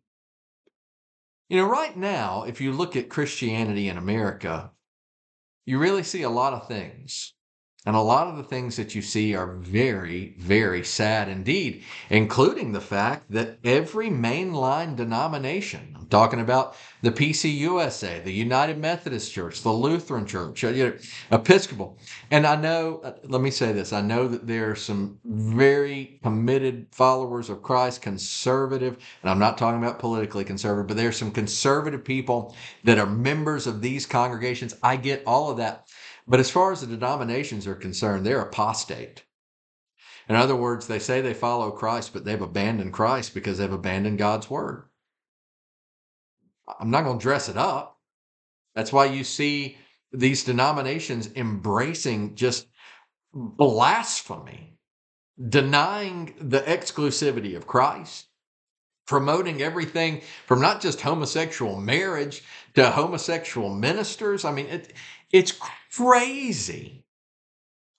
You 1.48 1.58
know, 1.58 1.68
right 1.68 1.96
now, 1.96 2.44
if 2.44 2.60
you 2.60 2.72
look 2.72 2.96
at 2.96 3.10
Christianity 3.10 3.88
in 3.88 3.98
America, 3.98 4.70
you 5.66 5.78
really 5.78 6.02
see 6.02 6.22
a 6.22 6.30
lot 6.30 6.54
of 6.54 6.66
things 6.66 7.34
and 7.84 7.96
a 7.96 8.00
lot 8.00 8.28
of 8.28 8.36
the 8.36 8.44
things 8.44 8.76
that 8.76 8.94
you 8.94 9.02
see 9.02 9.34
are 9.34 9.56
very, 9.56 10.34
very 10.38 10.84
sad 10.84 11.28
indeed, 11.28 11.82
including 12.10 12.70
the 12.70 12.80
fact 12.80 13.24
that 13.30 13.58
every 13.64 14.08
mainline 14.08 14.94
denomination, 14.94 15.96
I'm 15.98 16.06
talking 16.06 16.40
about 16.40 16.76
the 17.02 17.10
PCUSA, 17.10 18.22
the 18.22 18.32
United 18.32 18.78
Methodist 18.78 19.32
Church, 19.32 19.62
the 19.62 19.72
Lutheran 19.72 20.26
Church, 20.26 20.62
uh, 20.62 20.92
Episcopal. 21.32 21.98
And 22.30 22.46
I 22.46 22.54
know, 22.54 23.00
uh, 23.02 23.14
let 23.24 23.40
me 23.40 23.50
say 23.50 23.72
this 23.72 23.92
I 23.92 24.00
know 24.00 24.28
that 24.28 24.46
there 24.46 24.70
are 24.70 24.76
some 24.76 25.18
very 25.24 26.20
committed 26.22 26.86
followers 26.92 27.50
of 27.50 27.64
Christ, 27.64 28.00
conservative, 28.00 28.96
and 29.22 29.30
I'm 29.30 29.40
not 29.40 29.58
talking 29.58 29.82
about 29.82 29.98
politically 29.98 30.44
conservative, 30.44 30.86
but 30.86 30.96
there 30.96 31.08
are 31.08 31.12
some 31.12 31.32
conservative 31.32 32.04
people 32.04 32.54
that 32.84 32.98
are 32.98 33.06
members 33.06 33.66
of 33.66 33.82
these 33.82 34.06
congregations. 34.06 34.76
I 34.84 34.94
get 34.94 35.24
all 35.26 35.50
of 35.50 35.56
that. 35.56 35.88
But 36.26 36.40
as 36.40 36.50
far 36.50 36.72
as 36.72 36.80
the 36.80 36.86
denominations 36.86 37.66
are 37.66 37.74
concerned, 37.74 38.24
they're 38.24 38.40
apostate. 38.40 39.24
In 40.28 40.36
other 40.36 40.56
words, 40.56 40.86
they 40.86 40.98
say 40.98 41.20
they 41.20 41.34
follow 41.34 41.70
Christ, 41.70 42.12
but 42.12 42.24
they've 42.24 42.40
abandoned 42.40 42.92
Christ 42.92 43.34
because 43.34 43.58
they've 43.58 43.72
abandoned 43.72 44.18
God's 44.18 44.48
word. 44.48 44.84
I'm 46.78 46.90
not 46.90 47.04
going 47.04 47.18
to 47.18 47.22
dress 47.22 47.48
it 47.48 47.56
up. 47.56 47.98
That's 48.74 48.92
why 48.92 49.06
you 49.06 49.24
see 49.24 49.76
these 50.12 50.44
denominations 50.44 51.30
embracing 51.34 52.36
just 52.36 52.68
blasphemy, 53.34 54.78
denying 55.48 56.34
the 56.40 56.60
exclusivity 56.60 57.56
of 57.56 57.66
Christ, 57.66 58.26
promoting 59.06 59.60
everything 59.60 60.22
from 60.46 60.60
not 60.60 60.80
just 60.80 61.00
homosexual 61.00 61.80
marriage 61.80 62.44
to 62.74 62.90
homosexual 62.90 63.74
ministers. 63.74 64.44
I 64.44 64.52
mean, 64.52 64.66
it, 64.66 64.92
it's 65.32 65.58
crazy. 65.96 67.04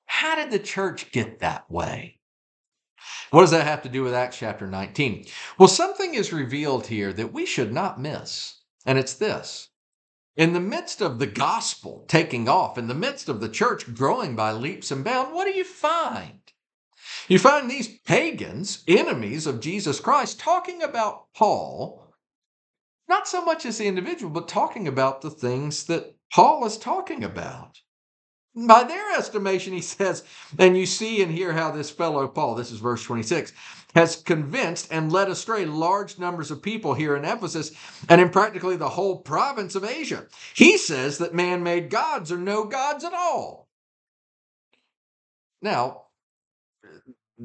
How 0.05 0.35
did 0.35 0.51
the 0.51 0.59
church 0.59 1.11
get 1.11 1.39
that 1.39 1.69
way? 1.69 2.19
What 3.31 3.41
does 3.41 3.51
that 3.51 3.65
have 3.65 3.81
to 3.81 3.89
do 3.89 4.03
with 4.03 4.13
Acts 4.13 4.37
chapter 4.37 4.67
19? 4.67 5.25
Well, 5.57 5.67
something 5.67 6.13
is 6.13 6.31
revealed 6.31 6.87
here 6.87 7.11
that 7.13 7.33
we 7.33 7.45
should 7.45 7.73
not 7.73 7.99
miss, 7.99 8.61
and 8.85 8.99
it's 8.99 9.15
this. 9.15 9.69
In 10.35 10.53
the 10.53 10.59
midst 10.59 11.01
of 11.01 11.19
the 11.19 11.27
gospel 11.27 12.05
taking 12.07 12.47
off, 12.47 12.77
in 12.77 12.87
the 12.87 12.93
midst 12.93 13.29
of 13.29 13.39
the 13.39 13.49
church 13.49 13.93
growing 13.93 14.35
by 14.35 14.51
leaps 14.51 14.91
and 14.91 15.03
bounds, 15.03 15.33
what 15.33 15.45
do 15.45 15.51
you 15.51 15.63
find? 15.63 16.39
You 17.27 17.39
find 17.39 17.69
these 17.69 17.99
pagans, 17.99 18.83
enemies 18.87 19.47
of 19.47 19.59
Jesus 19.59 19.99
Christ, 19.99 20.39
talking 20.39 20.81
about 20.83 21.33
Paul, 21.33 22.02
not 23.13 23.27
so 23.27 23.45
much 23.45 23.63
as 23.67 23.77
the 23.77 23.85
individual, 23.85 24.31
but 24.31 24.47
talking 24.47 24.87
about 24.87 25.21
the 25.21 25.29
things 25.29 25.83
that 25.85 26.15
Paul 26.33 26.65
is 26.65 26.77
talking 26.79 27.23
about. 27.23 27.79
By 28.55 28.85
their 28.85 29.15
estimation, 29.15 29.71
he 29.71 29.81
says, 29.81 30.23
and 30.57 30.75
you 30.75 30.87
see 30.87 31.21
and 31.21 31.31
hear 31.31 31.53
how 31.53 31.69
this 31.69 31.91
fellow 31.91 32.27
Paul, 32.27 32.55
this 32.55 32.71
is 32.71 32.79
verse 32.79 33.03
26, 33.03 33.53
has 33.93 34.15
convinced 34.15 34.87
and 34.89 35.11
led 35.11 35.29
astray 35.29 35.63
large 35.63 36.17
numbers 36.17 36.49
of 36.49 36.63
people 36.63 36.95
here 36.95 37.15
in 37.15 37.23
Ephesus 37.23 37.71
and 38.09 38.19
in 38.19 38.29
practically 38.29 38.77
the 38.77 38.89
whole 38.89 39.19
province 39.19 39.75
of 39.75 39.83
Asia. 39.83 40.25
He 40.55 40.79
says 40.79 41.19
that 41.19 41.35
man 41.35 41.61
made 41.61 41.91
gods 41.91 42.31
are 42.31 42.37
no 42.37 42.65
gods 42.65 43.03
at 43.03 43.13
all. 43.13 43.69
Now, 45.61 46.05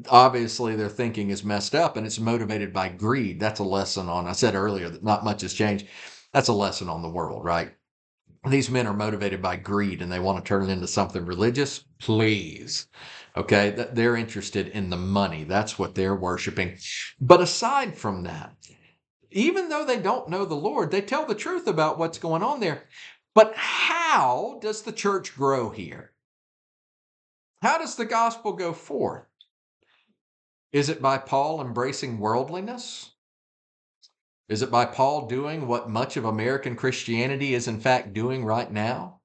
obviously, 0.09 0.75
their 0.75 0.89
thinking 0.89 1.29
is 1.29 1.43
messed 1.43 1.75
up 1.75 1.97
and 1.97 2.05
it's 2.05 2.19
motivated 2.19 2.73
by 2.73 2.89
greed. 2.89 3.39
That's 3.39 3.59
a 3.59 3.63
lesson 3.63 4.09
on, 4.09 4.27
I 4.27 4.33
said 4.33 4.55
earlier 4.55 4.89
that 4.89 5.03
not 5.03 5.23
much 5.23 5.41
has 5.41 5.53
changed. 5.53 5.87
That's 6.33 6.49
a 6.49 6.53
lesson 6.53 6.89
on 6.89 7.01
the 7.01 7.09
world, 7.09 7.43
right? 7.43 7.73
these 8.47 8.69
men 8.69 8.87
are 8.87 8.93
motivated 8.93 9.41
by 9.41 9.57
greed 9.57 10.01
and 10.01 10.11
they 10.11 10.19
want 10.19 10.43
to 10.43 10.47
turn 10.47 10.63
it 10.63 10.71
into 10.71 10.87
something 10.87 11.25
religious, 11.25 11.83
please. 11.99 12.87
Okay, 13.35 13.87
they're 13.91 14.15
interested 14.15 14.69
in 14.69 14.89
the 14.89 14.97
money. 14.97 15.43
That's 15.43 15.77
what 15.77 15.95
they're 15.95 16.15
worshiping. 16.15 16.77
But 17.19 17.41
aside 17.41 17.97
from 17.97 18.23
that, 18.23 18.55
even 19.31 19.69
though 19.69 19.85
they 19.85 19.99
don't 19.99 20.29
know 20.29 20.45
the 20.45 20.55
Lord, 20.55 20.89
they 20.91 21.01
tell 21.01 21.25
the 21.25 21.35
truth 21.35 21.67
about 21.67 21.99
what's 21.99 22.17
going 22.17 22.41
on 22.41 22.59
there. 22.59 22.87
But 23.35 23.53
how 23.55 24.59
does 24.61 24.81
the 24.81 24.91
church 24.91 25.35
grow 25.35 25.69
here? 25.69 26.13
How 27.61 27.77
does 27.77 27.95
the 27.95 28.05
gospel 28.05 28.53
go 28.53 28.73
forth? 28.73 29.28
Is 30.71 30.89
it 30.89 31.01
by 31.01 31.17
Paul 31.17 31.61
embracing 31.61 32.19
worldliness? 32.19 33.11
Is 34.47 34.61
it 34.61 34.71
by 34.71 34.85
Paul 34.85 35.27
doing 35.27 35.67
what 35.67 35.89
much 35.89 36.17
of 36.17 36.25
American 36.25 36.75
Christianity 36.75 37.53
is 37.53 37.67
in 37.67 37.79
fact 37.79 38.13
doing 38.13 38.45
right 38.45 38.71
now? 38.71 39.21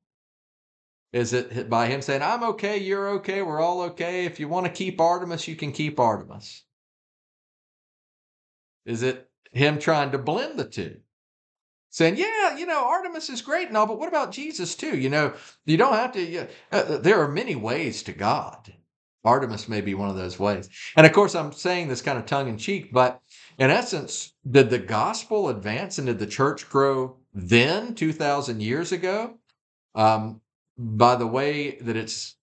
Is 1.13 1.33
it 1.33 1.71
by 1.71 1.87
him 1.87 2.03
saying, 2.03 2.23
I'm 2.23 2.43
okay, 2.43 2.79
you're 2.79 3.09
okay, 3.11 3.41
we're 3.41 3.61
all 3.61 3.83
okay. 3.83 4.25
If 4.25 4.41
you 4.41 4.49
want 4.49 4.67
to 4.67 4.73
keep 4.73 5.01
Artemis, 5.01 5.47
you 5.47 5.55
can 5.55 5.71
keep 5.71 6.01
Artemis? 6.01 6.65
Is 8.85 9.03
it 9.03 9.31
him 9.53 9.79
trying 9.79 10.11
to 10.11 10.19
blend 10.19 10.59
the 10.59 10.65
two? 10.65 10.97
Saying, 11.91 12.17
yeah, 12.17 12.57
you 12.57 12.67
know, 12.67 12.85
Artemis 12.85 13.31
is 13.31 13.43
great 13.43 13.69
and 13.69 13.77
all, 13.77 13.87
but 13.87 14.01
what 14.01 14.09
about 14.09 14.33
Jesus 14.33 14.75
too? 14.75 14.99
You 14.99 15.09
know, 15.09 15.35
you 15.65 15.77
don't 15.77 15.95
have 15.95 16.13
to, 16.13 16.21
you, 16.21 16.49
uh, 16.73 16.99
there 16.99 17.21
are 17.21 17.29
many 17.29 17.55
ways 17.55 18.03
to 18.03 18.13
God. 18.13 18.75
Artemis 19.25 19.69
may 19.69 19.81
be 19.81 19.95
one 19.95 20.11
of 20.11 20.16
those 20.16 20.38
ways. 20.38 20.69
And 20.97 21.07
of 21.07 21.12
course, 21.12 21.35
I'm 21.35 21.52
saying 21.52 21.88
this 21.88 22.02
kind 22.02 22.19
of 22.19 22.26
tongue 22.26 22.49
in 22.49 22.59
cheek, 22.59 22.93
but 22.93 23.21
in 23.59 23.71
essence, 23.71 24.35
did 24.49 24.71
the 24.71 24.78
gospel 24.78 25.49
advance 25.49 25.99
and 25.99 26.07
did 26.07 26.19
the 26.19 26.26
church 26.26 26.69
grow 26.69 27.16
then, 27.33 27.95
2,000 27.95 28.61
years 28.61 28.93
ago, 28.93 29.38
um, 29.95 30.40
by 30.76 31.16
the 31.16 31.26
way 31.26 31.76
that 31.81 31.97
it's 31.97 32.37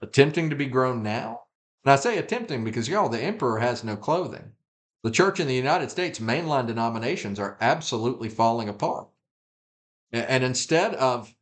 attempting 0.00 0.50
to 0.50 0.56
be 0.56 0.66
grown 0.66 1.02
now? 1.02 1.42
And 1.84 1.92
I 1.92 1.96
say 1.96 2.18
attempting 2.18 2.64
because, 2.64 2.88
y'all, 2.88 3.08
the 3.08 3.20
emperor 3.20 3.58
has 3.58 3.82
no 3.82 3.96
clothing. 3.96 4.52
The 5.02 5.10
church 5.10 5.40
in 5.40 5.48
the 5.48 5.54
United 5.54 5.90
States, 5.90 6.20
mainline 6.20 6.68
denominations 6.68 7.40
are 7.40 7.58
absolutely 7.60 8.28
falling 8.28 8.68
apart. 8.68 9.08
And 10.12 10.44
instead 10.44 10.94
of 10.94 11.34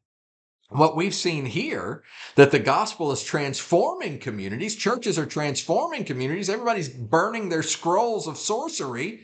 what 0.70 0.94
we've 0.94 1.14
seen 1.14 1.44
here 1.44 2.04
that 2.36 2.52
the 2.52 2.58
gospel 2.58 3.10
is 3.10 3.24
transforming 3.24 4.18
communities 4.18 4.76
churches 4.76 5.18
are 5.18 5.26
transforming 5.26 6.04
communities 6.04 6.48
everybody's 6.48 6.88
burning 6.88 7.48
their 7.48 7.62
scrolls 7.62 8.28
of 8.28 8.38
sorcery. 8.38 9.22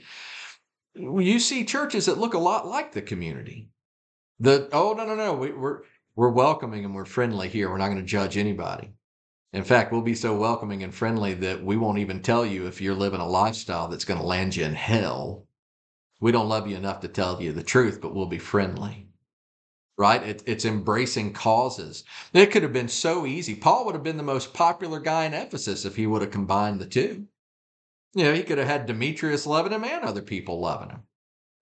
You 0.95 1.39
see 1.39 1.65
churches 1.65 2.07
that 2.07 2.19
look 2.19 2.35
a 2.35 2.39
lot 2.39 2.67
like 2.67 2.93
the 2.93 3.03
community. 3.03 3.69
The 4.41 4.69
oh 4.73 4.95
no 4.95 5.07
no 5.07 5.15
no 5.15 5.35
we, 5.35 5.53
we're 5.53 5.83
we're 6.17 6.31
welcoming 6.31 6.85
and 6.85 6.95
we're 6.95 7.05
friendly 7.05 7.49
here. 7.49 7.71
We're 7.71 7.79
not 7.79 7.89
going 7.89 8.01
to 8.01 8.05
judge 8.05 8.37
anybody. 8.37 8.93
In 9.53 9.63
fact 9.63 9.93
we'll 9.93 10.03
be 10.03 10.15
so 10.15 10.35
welcoming 10.37 10.83
and 10.83 10.93
friendly 10.93 11.35
that 11.35 11.63
we 11.63 11.77
won't 11.77 11.99
even 11.99 12.23
tell 12.23 12.45
you 12.45 12.67
if 12.67 12.81
you're 12.81 12.95
living 12.95 13.21
a 13.21 13.29
lifestyle 13.29 13.87
that's 13.87 14.05
going 14.05 14.21
to 14.21 14.27
land 14.27 14.57
you 14.57 14.65
in 14.65 14.75
hell. 14.75 15.47
We 16.21 16.33
don't 16.33 16.49
love 16.49 16.67
you 16.67 16.77
enough 16.77 17.01
to 17.01 17.09
tell 17.09 17.41
you 17.41 17.53
the 17.53 17.63
truth 17.63 18.01
but 18.01 18.15
we'll 18.15 18.27
be 18.27 18.39
friendly 18.39 19.06
right? 19.99 20.23
It, 20.23 20.43
it's 20.47 20.65
embracing 20.65 21.33
causes. 21.33 22.05
It 22.33 22.51
could 22.51 22.63
have 22.63 22.73
been 22.73 22.89
so 22.89 23.27
easy. 23.27 23.55
Paul 23.55 23.87
would 23.87 23.95
have 23.95 24.05
been 24.05 24.17
the 24.17 24.23
most 24.23 24.53
popular 24.53 25.01
guy 25.01 25.25
in 25.25 25.35
Ephesus 25.35 25.85
if 25.85 25.97
he 25.97 26.07
would 26.07 26.23
have 26.23 26.31
combined 26.31 26.81
the 26.81 26.87
two. 26.87 27.27
You 28.15 28.25
know, 28.25 28.35
he 28.35 28.43
could 28.43 28.59
have 28.59 28.67
had 28.67 28.87
Demetrius 28.87 29.47
loving 29.47 29.73
him 29.73 29.85
and 29.85 30.05
other 30.05 30.23
people 30.23 30.61
loving 30.61 30.91
him 30.91 31.03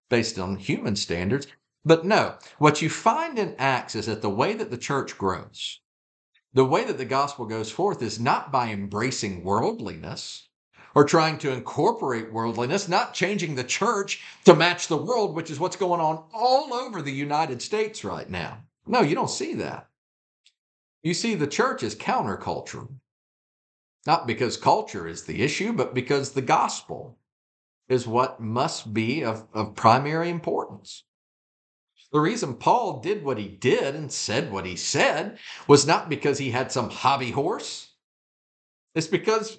based 0.09 0.39
on 0.39 0.57
human 0.57 0.97
standards. 0.97 1.47
But 1.85 2.05
no, 2.05 2.37
what 2.59 2.81
you 2.81 2.89
find 2.89 3.39
in 3.39 3.57
Acts 3.59 3.95
is 3.95 4.07
that 4.07 4.23
the 4.23 4.31
way 4.31 4.55
that 4.55 4.71
the 4.71 4.79
church 4.79 5.19
grows, 5.19 5.81
the 6.53 6.65
way 6.65 6.85
that 6.85 6.99
the 6.99 7.05
gospel 7.05 7.47
goes 7.47 7.71
forth 7.71 8.01
is 8.03 8.21
not 8.21 8.53
by 8.53 8.69
embracing 8.69 9.45
worldliness, 9.45 10.49
or 10.95 11.05
trying 11.05 11.39
to 11.39 11.53
incorporate 11.53 12.33
worldliness, 12.33 12.89
not 12.89 13.15
changing 13.15 13.55
the 13.55 13.65
church 13.65 14.23
to 14.45 14.55
match 14.55 14.87
the 14.87 14.97
world, 14.97 15.35
which 15.35 15.51
is 15.51 15.59
what's 15.59 15.77
going 15.77 16.01
on 16.01 16.25
all 16.33 16.73
over 16.73 17.03
the 17.03 17.13
United 17.13 17.61
States 17.61 18.05
right 18.05 18.31
now. 18.31 18.59
No, 18.87 19.01
you 19.01 19.15
don't 19.15 19.31
see 19.31 19.55
that. 19.55 19.89
You 21.03 21.15
see 21.15 21.35
the 21.35 21.47
church 21.47 21.83
is 21.83 21.95
counterculture, 21.95 22.89
not 24.07 24.27
because 24.27 24.57
culture 24.57 25.07
is 25.07 25.25
the 25.25 25.43
issue, 25.43 25.73
but 25.73 25.95
because 25.95 26.33
the 26.33 26.43
gospel 26.43 27.19
is 27.89 28.07
what 28.07 28.41
must 28.41 28.95
be 28.95 29.25
of, 29.25 29.47
of 29.53 29.75
primary 29.75 30.31
importance. 30.31 31.05
The 32.13 32.21
reason 32.21 32.55
Paul 32.55 33.01
did 33.01 33.25
what 33.25 33.39
he 33.39 33.49
did 33.49 33.97
and 33.97 34.11
said 34.11 34.53
what 34.53 34.65
he 34.65 34.77
said 34.77 35.39
was 35.67 35.87
not 35.87 36.09
because 36.09 36.39
he 36.39 36.51
had 36.51 36.71
some 36.71 36.89
hobby 36.89 37.33
horse 37.33 37.84
it's 38.95 39.07
because 39.07 39.57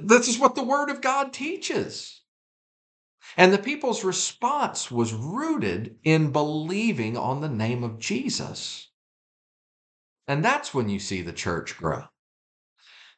this 0.00 0.28
is 0.28 0.38
what 0.38 0.54
the 0.54 0.62
Word 0.62 0.90
of 0.90 1.00
God 1.00 1.32
teaches. 1.32 2.22
And 3.36 3.52
the 3.52 3.58
people's 3.58 4.04
response 4.04 4.90
was 4.90 5.12
rooted 5.12 5.96
in 6.04 6.32
believing 6.32 7.16
on 7.16 7.40
the 7.40 7.48
name 7.48 7.84
of 7.84 7.98
Jesus. 7.98 8.88
And 10.26 10.44
that's 10.44 10.72
when 10.72 10.88
you 10.88 10.98
see 10.98 11.22
the 11.22 11.32
church 11.32 11.76
grow. 11.76 12.04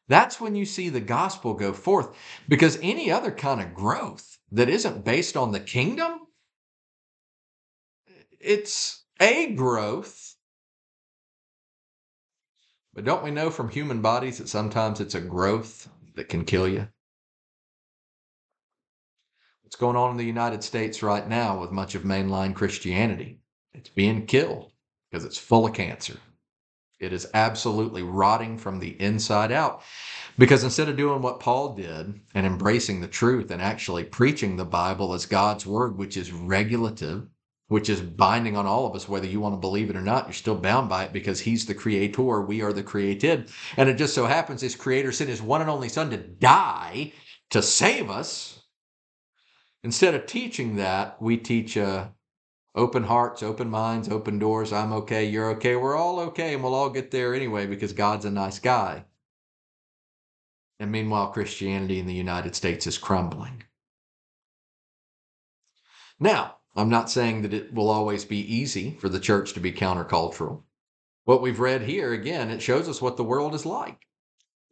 That's 0.08 0.40
when 0.40 0.54
you 0.54 0.64
see 0.64 0.88
the 0.88 1.00
gospel 1.00 1.54
go 1.54 1.72
forth. 1.72 2.14
Because 2.48 2.78
any 2.82 3.10
other 3.10 3.30
kind 3.30 3.60
of 3.60 3.74
growth 3.74 4.38
that 4.50 4.68
isn't 4.68 5.04
based 5.04 5.36
on 5.36 5.52
the 5.52 5.60
kingdom, 5.60 6.20
it's 8.40 9.04
a 9.20 9.52
growth 9.52 10.31
but 12.94 13.04
don't 13.04 13.24
we 13.24 13.30
know 13.30 13.50
from 13.50 13.68
human 13.68 14.02
bodies 14.02 14.38
that 14.38 14.48
sometimes 14.48 15.00
it's 15.00 15.14
a 15.14 15.20
growth 15.20 15.88
that 16.14 16.28
can 16.28 16.44
kill 16.44 16.68
you? 16.68 16.88
What's 19.62 19.76
going 19.76 19.96
on 19.96 20.10
in 20.10 20.16
the 20.18 20.24
United 20.24 20.62
States 20.62 21.02
right 21.02 21.26
now 21.26 21.58
with 21.58 21.70
much 21.70 21.94
of 21.94 22.02
mainline 22.02 22.54
Christianity? 22.54 23.40
It's 23.72 23.88
being 23.88 24.26
killed 24.26 24.70
because 25.10 25.24
it's 25.24 25.38
full 25.38 25.66
of 25.66 25.72
cancer. 25.72 26.18
It 27.00 27.12
is 27.12 27.26
absolutely 27.34 28.02
rotting 28.02 28.58
from 28.58 28.78
the 28.78 29.00
inside 29.00 29.50
out. 29.50 29.82
Because 30.38 30.62
instead 30.62 30.88
of 30.88 30.96
doing 30.96 31.20
what 31.20 31.40
Paul 31.40 31.74
did 31.74 32.20
and 32.34 32.46
embracing 32.46 33.00
the 33.00 33.08
truth 33.08 33.50
and 33.50 33.60
actually 33.60 34.04
preaching 34.04 34.56
the 34.56 34.64
Bible 34.64 35.12
as 35.12 35.26
God's 35.26 35.66
word, 35.66 35.98
which 35.98 36.16
is 36.16 36.32
regulative, 36.32 37.26
which 37.72 37.88
is 37.88 38.02
binding 38.02 38.54
on 38.54 38.66
all 38.66 38.86
of 38.86 38.94
us, 38.94 39.08
whether 39.08 39.26
you 39.26 39.40
want 39.40 39.54
to 39.54 39.58
believe 39.58 39.88
it 39.88 39.96
or 39.96 40.02
not, 40.02 40.26
you're 40.26 40.34
still 40.34 40.54
bound 40.54 40.90
by 40.90 41.04
it 41.04 41.12
because 41.14 41.40
he's 41.40 41.64
the 41.64 41.74
creator, 41.74 42.42
we 42.42 42.60
are 42.60 42.70
the 42.70 42.82
created. 42.82 43.48
And 43.78 43.88
it 43.88 43.96
just 43.96 44.14
so 44.14 44.26
happens 44.26 44.60
his 44.60 44.76
creator 44.76 45.10
sent 45.10 45.30
his 45.30 45.40
one 45.40 45.62
and 45.62 45.70
only 45.70 45.88
son 45.88 46.10
to 46.10 46.18
die 46.18 47.14
to 47.48 47.62
save 47.62 48.10
us. 48.10 48.62
Instead 49.82 50.14
of 50.14 50.26
teaching 50.26 50.76
that, 50.76 51.16
we 51.22 51.38
teach 51.38 51.78
uh, 51.78 52.08
open 52.74 53.04
hearts, 53.04 53.42
open 53.42 53.70
minds, 53.70 54.06
open 54.10 54.38
doors. 54.38 54.70
I'm 54.70 54.92
okay, 54.92 55.24
you're 55.24 55.52
okay, 55.52 55.74
we're 55.74 55.96
all 55.96 56.20
okay, 56.20 56.52
and 56.52 56.62
we'll 56.62 56.74
all 56.74 56.90
get 56.90 57.10
there 57.10 57.34
anyway 57.34 57.64
because 57.64 57.94
God's 57.94 58.26
a 58.26 58.30
nice 58.30 58.58
guy. 58.58 59.06
And 60.78 60.92
meanwhile, 60.92 61.28
Christianity 61.28 61.98
in 61.98 62.06
the 62.06 62.12
United 62.12 62.54
States 62.54 62.86
is 62.86 62.98
crumbling. 62.98 63.62
Now, 66.20 66.56
I'm 66.74 66.88
not 66.88 67.10
saying 67.10 67.42
that 67.42 67.52
it 67.52 67.74
will 67.74 67.90
always 67.90 68.24
be 68.24 68.38
easy 68.38 68.96
for 68.98 69.08
the 69.08 69.20
church 69.20 69.52
to 69.52 69.60
be 69.60 69.72
countercultural. 69.72 70.62
What 71.24 71.42
we've 71.42 71.60
read 71.60 71.82
here, 71.82 72.12
again, 72.12 72.50
it 72.50 72.62
shows 72.62 72.88
us 72.88 73.02
what 73.02 73.16
the 73.16 73.24
world 73.24 73.54
is 73.54 73.66
like. 73.66 74.06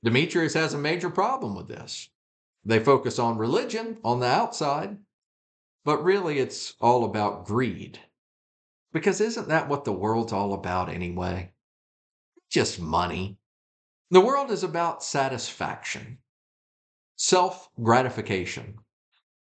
Demetrius 0.02 0.54
has 0.54 0.72
a 0.72 0.78
major 0.78 1.10
problem 1.10 1.54
with 1.54 1.68
this. 1.68 2.08
They 2.64 2.78
focus 2.78 3.18
on 3.18 3.36
religion 3.36 3.98
on 4.02 4.20
the 4.20 4.26
outside, 4.26 4.98
but 5.84 6.02
really 6.02 6.38
it's 6.38 6.74
all 6.80 7.04
about 7.04 7.44
greed. 7.44 8.00
Because 8.92 9.20
isn't 9.20 9.48
that 9.48 9.68
what 9.68 9.84
the 9.84 9.92
world's 9.92 10.32
all 10.32 10.52
about 10.52 10.88
anyway? 10.88 11.52
Just 12.48 12.80
money. 12.80 13.38
The 14.10 14.20
world 14.20 14.50
is 14.50 14.64
about 14.64 15.04
satisfaction, 15.04 16.18
self 17.14 17.68
gratification 17.80 18.78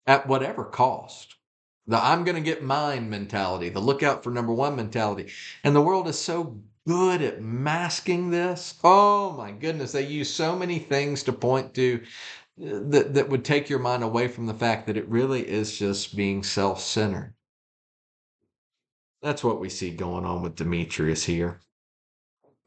at 0.06 0.28
whatever 0.28 0.66
cost. 0.66 1.37
The 1.88 1.98
I'm 2.03 2.24
going 2.25 2.36
to 2.36 2.41
get 2.41 2.63
mine 2.63 3.10
mentality, 3.10 3.70
the 3.70 3.79
look 3.79 4.03
out 4.03 4.24
for 4.24 4.29
number 4.32 4.53
one 4.53 4.75
mentality. 4.75 5.32
And 5.63 5.75
the 5.75 5.82
world 5.82 6.08
is 6.08 6.20
so 6.20 6.60
good 6.86 7.22
at 7.22 7.41
masking 7.41 8.29
this. 8.29 8.75
Oh 8.84 9.32
my 9.34 9.51
goodness, 9.51 9.94
they 9.94 10.06
use 10.06 10.34
so 10.34 10.56
many 10.56 10.79
things 10.79 11.24
to 11.24 11.34
point 11.34 11.74
to 11.75 12.01
uh, 12.62 12.79
that, 12.89 13.13
that 13.13 13.29
would 13.29 13.46
take 13.46 13.70
your 13.70 13.79
mind 13.79 14.03
away 14.03 14.27
from 14.27 14.48
the 14.48 14.53
fact 14.53 14.88
that 14.88 14.98
it 14.98 15.08
really 15.08 15.48
is 15.48 15.77
just 15.77 16.15
being 16.15 16.44
self 16.44 16.82
centered. 16.82 17.34
That's 19.22 19.44
what 19.44 19.60
we 19.60 19.70
see 19.70 19.91
going 19.91 20.25
on 20.25 20.41
with 20.41 20.56
Demetrius 20.56 21.24
here 21.25 21.60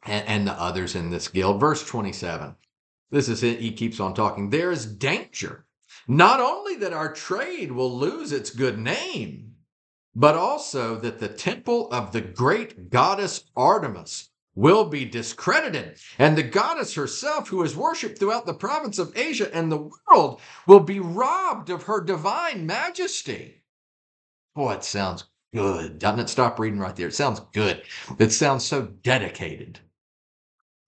and, 0.04 0.26
and 0.26 0.46
the 0.46 0.52
others 0.52 0.94
in 0.94 1.10
this 1.10 1.28
guild. 1.28 1.60
Verse 1.60 1.86
27. 1.86 2.56
This 3.10 3.28
is 3.28 3.42
it. 3.42 3.60
He 3.60 3.72
keeps 3.72 4.00
on 4.00 4.14
talking. 4.14 4.50
There 4.50 4.70
is 4.70 4.86
danger. 4.86 5.66
Not 6.08 6.40
only 6.40 6.76
that 6.76 6.92
our 6.92 7.12
trade 7.12 7.72
will 7.72 7.96
lose 7.96 8.32
its 8.32 8.50
good 8.50 8.78
name, 8.78 9.54
but 10.14 10.34
also 10.34 10.96
that 10.96 11.18
the 11.18 11.28
temple 11.28 11.90
of 11.92 12.12
the 12.12 12.20
great 12.20 12.90
goddess 12.90 13.44
Artemis 13.56 14.30
will 14.54 14.84
be 14.84 15.04
discredited, 15.04 15.98
and 16.18 16.36
the 16.36 16.42
goddess 16.42 16.94
herself, 16.94 17.48
who 17.48 17.62
is 17.62 17.76
worshipped 17.76 18.18
throughout 18.18 18.46
the 18.46 18.54
province 18.54 18.98
of 18.98 19.16
Asia 19.16 19.54
and 19.54 19.70
the 19.70 19.90
world, 20.08 20.40
will 20.66 20.80
be 20.80 20.98
robbed 21.00 21.70
of 21.70 21.84
her 21.84 22.00
divine 22.00 22.66
majesty. 22.66 23.62
Boy, 24.54 24.72
it 24.72 24.84
sounds 24.84 25.24
good. 25.54 25.98
Doesn't 25.98 26.20
it? 26.20 26.28
Stop 26.28 26.58
reading 26.58 26.80
right 26.80 26.94
there. 26.96 27.08
It 27.08 27.14
sounds 27.14 27.40
good. 27.52 27.82
It 28.18 28.32
sounds 28.32 28.64
so 28.64 28.82
dedicated. 28.82 29.78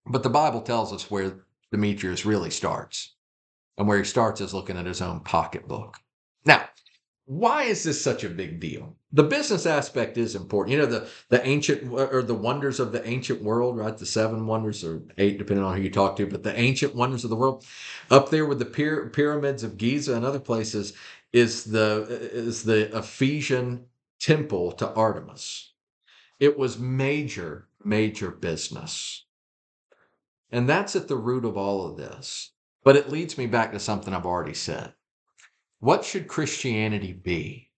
But 0.04 0.24
the 0.24 0.30
Bible 0.30 0.62
tells 0.62 0.92
us 0.92 1.10
where 1.10 1.44
Demetrius 1.70 2.26
really 2.26 2.50
starts. 2.50 3.11
And 3.78 3.88
where 3.88 3.98
he 3.98 4.04
starts 4.04 4.40
is 4.40 4.54
looking 4.54 4.76
at 4.76 4.86
his 4.86 5.00
own 5.00 5.20
pocketbook. 5.20 5.98
Now, 6.44 6.68
why 7.24 7.64
is 7.64 7.84
this 7.84 8.02
such 8.02 8.24
a 8.24 8.28
big 8.28 8.60
deal? 8.60 8.96
The 9.12 9.22
business 9.22 9.64
aspect 9.64 10.18
is 10.18 10.34
important. 10.34 10.72
You 10.72 10.78
know, 10.78 10.86
the, 10.86 11.08
the 11.28 11.46
ancient 11.46 11.92
or 11.92 12.22
the 12.22 12.34
wonders 12.34 12.80
of 12.80 12.92
the 12.92 13.06
ancient 13.06 13.42
world, 13.42 13.76
right? 13.78 13.96
The 13.96 14.06
seven 14.06 14.46
wonders 14.46 14.84
or 14.84 15.02
eight, 15.18 15.38
depending 15.38 15.64
on 15.64 15.76
who 15.76 15.82
you 15.82 15.90
talk 15.90 16.16
to, 16.16 16.26
but 16.26 16.42
the 16.42 16.58
ancient 16.58 16.94
wonders 16.94 17.24
of 17.24 17.30
the 17.30 17.36
world 17.36 17.64
up 18.10 18.30
there 18.30 18.46
with 18.46 18.58
the 18.58 19.10
pyramids 19.12 19.62
of 19.62 19.78
Giza 19.78 20.14
and 20.14 20.24
other 20.24 20.40
places 20.40 20.94
is 21.32 21.64
the, 21.64 22.06
is 22.08 22.64
the 22.64 22.96
Ephesian 22.96 23.86
temple 24.18 24.72
to 24.72 24.92
Artemis. 24.92 25.72
It 26.40 26.58
was 26.58 26.78
major, 26.78 27.68
major 27.84 28.30
business. 28.30 29.24
And 30.50 30.68
that's 30.68 30.96
at 30.96 31.08
the 31.08 31.16
root 31.16 31.44
of 31.44 31.56
all 31.56 31.86
of 31.86 31.96
this. 31.96 32.51
But 32.84 32.96
it 32.96 33.10
leads 33.10 33.38
me 33.38 33.46
back 33.46 33.72
to 33.72 33.78
something 33.78 34.12
I've 34.12 34.26
already 34.26 34.54
said. 34.54 34.94
What 35.78 36.04
should 36.04 36.28
Christianity 36.28 37.12
be? 37.12 37.70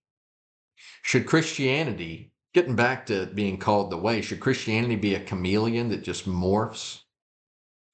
Should 1.01 1.27
Christianity, 1.27 2.31
getting 2.53 2.75
back 2.75 3.05
to 3.07 3.27
being 3.27 3.57
called 3.57 3.91
the 3.91 3.97
way, 3.97 4.21
should 4.21 4.39
Christianity 4.39 4.95
be 4.95 5.15
a 5.15 5.23
chameleon 5.23 5.89
that 5.89 6.03
just 6.03 6.27
morphs? 6.27 7.01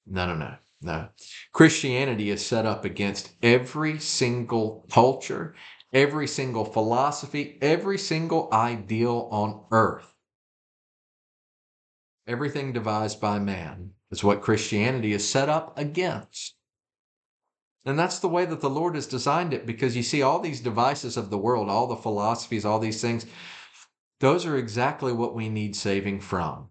No, 0.06 0.26
no, 0.26 0.34
no, 0.34 0.56
no. 0.80 1.08
Christianity 1.52 2.30
is 2.30 2.44
set 2.44 2.66
up 2.66 2.84
against 2.84 3.32
every 3.42 3.98
single 3.98 4.86
culture, 4.90 5.54
every 5.92 6.26
single 6.26 6.64
philosophy, 6.64 7.58
every 7.60 7.98
single 7.98 8.48
ideal 8.52 9.28
on 9.30 9.64
earth. 9.70 10.14
Everything 12.26 12.72
devised 12.72 13.20
by 13.20 13.38
man 13.38 13.92
is 14.10 14.24
what 14.24 14.42
Christianity 14.42 15.12
is 15.12 15.28
set 15.28 15.48
up 15.48 15.78
against. 15.78 16.54
And 17.84 17.98
that's 17.98 18.20
the 18.20 18.28
way 18.28 18.44
that 18.44 18.60
the 18.60 18.70
Lord 18.70 18.94
has 18.94 19.06
designed 19.06 19.52
it 19.52 19.66
because 19.66 19.96
you 19.96 20.02
see, 20.02 20.22
all 20.22 20.38
these 20.38 20.60
devices 20.60 21.16
of 21.16 21.30
the 21.30 21.38
world, 21.38 21.68
all 21.68 21.88
the 21.88 21.96
philosophies, 21.96 22.64
all 22.64 22.78
these 22.78 23.00
things, 23.00 23.26
those 24.20 24.46
are 24.46 24.56
exactly 24.56 25.12
what 25.12 25.34
we 25.34 25.48
need 25.48 25.74
saving 25.74 26.20
from. 26.20 26.70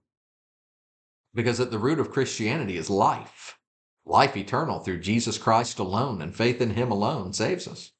Because 1.33 1.59
at 1.59 1.71
the 1.71 1.79
root 1.79 1.99
of 1.99 2.11
Christianity 2.11 2.77
is 2.77 2.89
life, 2.89 3.59
life 4.05 4.37
eternal 4.37 4.79
through 4.79 4.99
Jesus 4.99 5.37
Christ 5.37 5.79
alone, 5.79 6.21
and 6.21 6.35
faith 6.35 6.61
in 6.61 6.71
Him 6.71 6.91
alone 6.91 7.33
saves 7.33 7.67
us. 7.67 7.91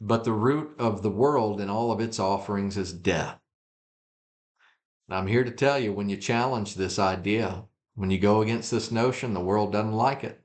But 0.00 0.24
the 0.24 0.32
root 0.32 0.74
of 0.78 1.02
the 1.02 1.10
world 1.10 1.60
and 1.60 1.70
all 1.70 1.92
of 1.92 2.00
its 2.00 2.18
offerings 2.18 2.78
is 2.78 2.92
death. 2.92 3.38
And 5.08 5.16
I'm 5.16 5.26
here 5.26 5.44
to 5.44 5.50
tell 5.50 5.78
you 5.78 5.92
when 5.92 6.08
you 6.08 6.16
challenge 6.16 6.74
this 6.74 6.98
idea, 6.98 7.64
when 7.94 8.10
you 8.10 8.18
go 8.18 8.40
against 8.40 8.70
this 8.70 8.90
notion, 8.90 9.34
the 9.34 9.40
world 9.40 9.72
doesn't 9.72 9.92
like 9.92 10.24
it 10.24 10.42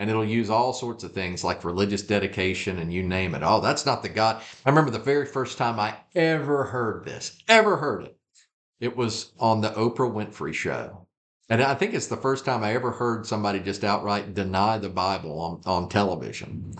and 0.00 0.08
it'll 0.08 0.24
use 0.24 0.48
all 0.48 0.72
sorts 0.72 1.04
of 1.04 1.12
things 1.12 1.44
like 1.44 1.62
religious 1.62 2.00
dedication 2.00 2.78
and 2.78 2.90
you 2.92 3.02
name 3.02 3.34
it. 3.34 3.42
Oh, 3.44 3.60
that's 3.60 3.84
not 3.84 4.02
the 4.02 4.08
God. 4.08 4.40
I 4.64 4.70
remember 4.70 4.90
the 4.90 4.98
very 4.98 5.26
first 5.26 5.58
time 5.58 5.78
I 5.78 5.94
ever 6.14 6.64
heard 6.64 7.04
this, 7.04 7.38
ever 7.46 7.76
heard 7.76 8.04
it. 8.04 8.16
It 8.80 8.96
was 8.96 9.32
on 9.38 9.60
the 9.60 9.68
Oprah 9.72 10.10
Winfrey 10.10 10.54
show. 10.54 11.06
And 11.50 11.62
I 11.62 11.74
think 11.74 11.92
it's 11.92 12.06
the 12.06 12.16
first 12.16 12.46
time 12.46 12.64
I 12.64 12.72
ever 12.72 12.92
heard 12.92 13.26
somebody 13.26 13.60
just 13.60 13.84
outright 13.84 14.32
deny 14.32 14.78
the 14.78 14.88
Bible 14.88 15.38
on, 15.38 15.60
on 15.66 15.88
television, 15.90 16.74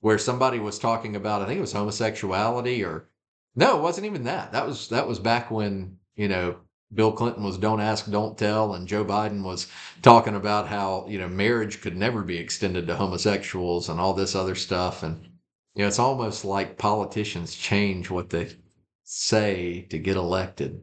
where 0.00 0.18
somebody 0.18 0.58
was 0.58 0.78
talking 0.78 1.16
about, 1.16 1.40
I 1.40 1.46
think 1.46 1.56
it 1.58 1.62
was 1.62 1.72
homosexuality 1.72 2.84
or 2.84 3.08
no, 3.54 3.78
it 3.78 3.82
wasn't 3.82 4.06
even 4.06 4.24
that. 4.24 4.52
That 4.52 4.66
was 4.66 4.88
that 4.88 5.08
was 5.08 5.18
back 5.18 5.50
when, 5.50 5.96
you 6.14 6.28
know, 6.28 6.56
Bill 6.94 7.12
Clinton 7.12 7.42
was 7.42 7.58
don't 7.58 7.80
ask, 7.80 8.10
don't 8.10 8.38
tell, 8.38 8.74
and 8.74 8.86
Joe 8.86 9.04
Biden 9.04 9.42
was 9.42 9.66
talking 10.02 10.36
about 10.36 10.68
how, 10.68 11.06
you 11.08 11.18
know, 11.18 11.28
marriage 11.28 11.80
could 11.80 11.96
never 11.96 12.22
be 12.22 12.38
extended 12.38 12.86
to 12.86 12.96
homosexuals 12.96 13.88
and 13.88 13.98
all 13.98 14.14
this 14.14 14.34
other 14.34 14.54
stuff. 14.54 15.02
And, 15.02 15.24
you 15.74 15.82
know, 15.82 15.88
it's 15.88 15.98
almost 15.98 16.44
like 16.44 16.78
politicians 16.78 17.54
change 17.54 18.08
what 18.08 18.30
they 18.30 18.50
say 19.02 19.86
to 19.90 19.98
get 19.98 20.16
elected. 20.16 20.80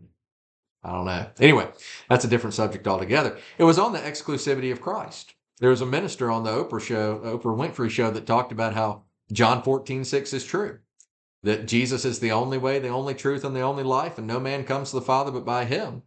I 0.84 0.92
don't 0.92 1.06
know. 1.06 1.28
Anyway, 1.40 1.70
that's 2.10 2.26
a 2.26 2.30
different 2.30 2.54
subject 2.54 2.88
altogether. 2.88 3.38
It 3.58 3.64
was 3.64 3.80
on 3.80 3.94
the 3.94 4.00
exclusivity 4.00 4.72
of 4.72 4.82
Christ. 4.82 5.34
There 5.60 5.70
was 5.70 5.82
a 5.82 5.86
minister 5.86 6.30
on 6.30 6.44
the 6.44 6.52
Oprah 6.52 6.82
show, 6.82 7.20
Oprah 7.20 7.58
Winfrey 7.58 7.90
show, 7.90 8.12
that 8.12 8.26
talked 8.26 8.52
about 8.52 8.74
how 8.74 9.04
John 9.32 9.64
14, 9.64 10.04
6 10.04 10.34
is 10.34 10.44
true 10.44 10.80
that 11.44 11.68
Jesus 11.68 12.06
is 12.06 12.20
the 12.20 12.32
only 12.32 12.58
way, 12.58 12.80
the 12.80 12.88
only 12.88 13.14
truth, 13.14 13.44
and 13.44 13.56
the 13.56 13.62
only 13.62 13.84
life, 13.84 14.18
and 14.18 14.26
no 14.26 14.40
man 14.40 14.64
comes 14.64 14.90
to 14.90 14.96
the 14.96 15.02
Father 15.02 15.32
but 15.32 15.46
by 15.46 15.66
him. 15.66 16.04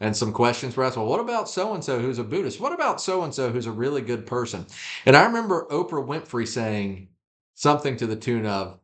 And 0.00 0.16
some 0.16 0.32
questions 0.32 0.76
were 0.76 0.84
asked, 0.84 0.96
well, 0.96 1.06
what 1.06 1.20
about 1.20 1.48
so 1.48 1.74
and 1.74 1.82
so 1.82 1.98
who's 1.98 2.18
a 2.18 2.24
Buddhist? 2.24 2.60
What 2.60 2.72
about 2.72 3.00
so 3.00 3.22
and 3.24 3.34
so 3.34 3.50
who's 3.50 3.66
a 3.66 3.72
really 3.72 4.00
good 4.00 4.26
person? 4.26 4.64
And 5.04 5.16
I 5.16 5.26
remember 5.26 5.66
Oprah 5.70 6.06
Winfrey 6.06 6.46
saying 6.46 7.08
something 7.54 7.96
to 7.96 8.06
the 8.06 8.14
tune 8.14 8.46
of, 8.46 8.78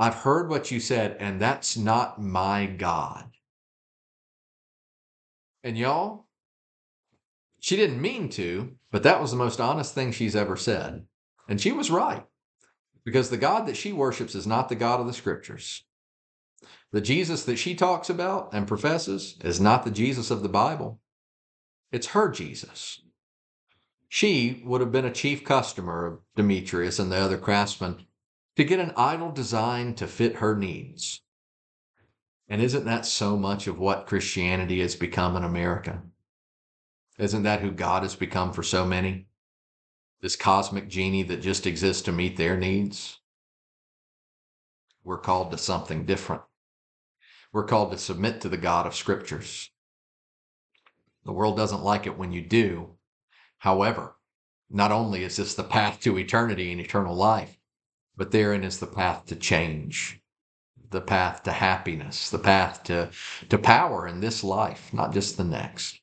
I've 0.00 0.14
heard 0.14 0.48
what 0.48 0.70
you 0.70 0.80
said, 0.80 1.16
and 1.20 1.40
that's 1.40 1.76
not 1.76 2.20
my 2.20 2.66
God. 2.66 3.30
And 5.62 5.78
y'all, 5.78 6.26
she 7.60 7.76
didn't 7.76 8.00
mean 8.00 8.28
to, 8.30 8.72
but 8.90 9.04
that 9.04 9.20
was 9.20 9.30
the 9.30 9.36
most 9.36 9.60
honest 9.60 9.94
thing 9.94 10.10
she's 10.10 10.36
ever 10.36 10.56
said. 10.56 11.06
And 11.48 11.60
she 11.60 11.72
was 11.72 11.90
right. 11.90 12.24
Because 13.04 13.30
the 13.30 13.36
God 13.36 13.66
that 13.66 13.76
she 13.76 13.92
worships 13.92 14.34
is 14.34 14.46
not 14.46 14.68
the 14.68 14.74
God 14.74 15.00
of 15.00 15.06
the 15.06 15.12
scriptures. 15.12 15.84
The 16.90 17.00
Jesus 17.00 17.44
that 17.44 17.56
she 17.56 17.74
talks 17.74 18.08
about 18.10 18.50
and 18.52 18.66
professes 18.66 19.36
is 19.42 19.60
not 19.60 19.84
the 19.84 19.90
Jesus 19.90 20.30
of 20.30 20.42
the 20.42 20.48
Bible. 20.48 21.00
It's 21.92 22.08
her 22.08 22.30
Jesus. 22.30 23.02
She 24.08 24.62
would 24.64 24.80
have 24.80 24.92
been 24.92 25.04
a 25.04 25.12
chief 25.12 25.44
customer 25.44 26.06
of 26.06 26.20
Demetrius 26.34 26.98
and 26.98 27.12
the 27.12 27.16
other 27.16 27.38
craftsmen 27.38 28.06
to 28.56 28.64
get 28.64 28.80
an 28.80 28.92
idol 28.96 29.30
designed 29.30 29.96
to 29.98 30.06
fit 30.06 30.36
her 30.36 30.56
needs. 30.56 31.20
And 32.48 32.60
isn't 32.62 32.86
that 32.86 33.06
so 33.06 33.36
much 33.36 33.66
of 33.66 33.78
what 33.78 34.06
Christianity 34.06 34.80
has 34.80 34.96
become 34.96 35.36
in 35.36 35.44
America? 35.44 36.02
Isn't 37.18 37.42
that 37.42 37.60
who 37.60 37.70
God 37.70 38.02
has 38.02 38.16
become 38.16 38.52
for 38.52 38.62
so 38.62 38.84
many? 38.84 39.27
This 40.20 40.36
cosmic 40.36 40.88
genie 40.88 41.22
that 41.24 41.42
just 41.42 41.66
exists 41.66 42.02
to 42.02 42.12
meet 42.12 42.36
their 42.36 42.56
needs? 42.56 43.20
We're 45.04 45.18
called 45.18 45.52
to 45.52 45.58
something 45.58 46.04
different. 46.04 46.42
We're 47.52 47.64
called 47.64 47.92
to 47.92 47.98
submit 47.98 48.40
to 48.40 48.48
the 48.48 48.56
God 48.56 48.86
of 48.86 48.96
Scriptures. 48.96 49.70
The 51.24 51.32
world 51.32 51.56
doesn't 51.56 51.84
like 51.84 52.06
it 52.06 52.18
when 52.18 52.32
you 52.32 52.42
do. 52.42 52.96
However, 53.58 54.16
not 54.70 54.92
only 54.92 55.24
is 55.24 55.36
this 55.36 55.54
the 55.54 55.64
path 55.64 56.00
to 56.00 56.18
eternity 56.18 56.72
and 56.72 56.80
eternal 56.80 57.14
life, 57.14 57.56
but 58.16 58.32
therein 58.32 58.64
is 58.64 58.80
the 58.80 58.86
path 58.86 59.24
to 59.26 59.36
change, 59.36 60.20
the 60.90 61.00
path 61.00 61.44
to 61.44 61.52
happiness, 61.52 62.28
the 62.30 62.38
path 62.38 62.82
to, 62.84 63.10
to 63.48 63.58
power 63.58 64.06
in 64.06 64.20
this 64.20 64.42
life, 64.42 64.92
not 64.92 65.12
just 65.12 65.36
the 65.36 65.44
next. 65.44 66.00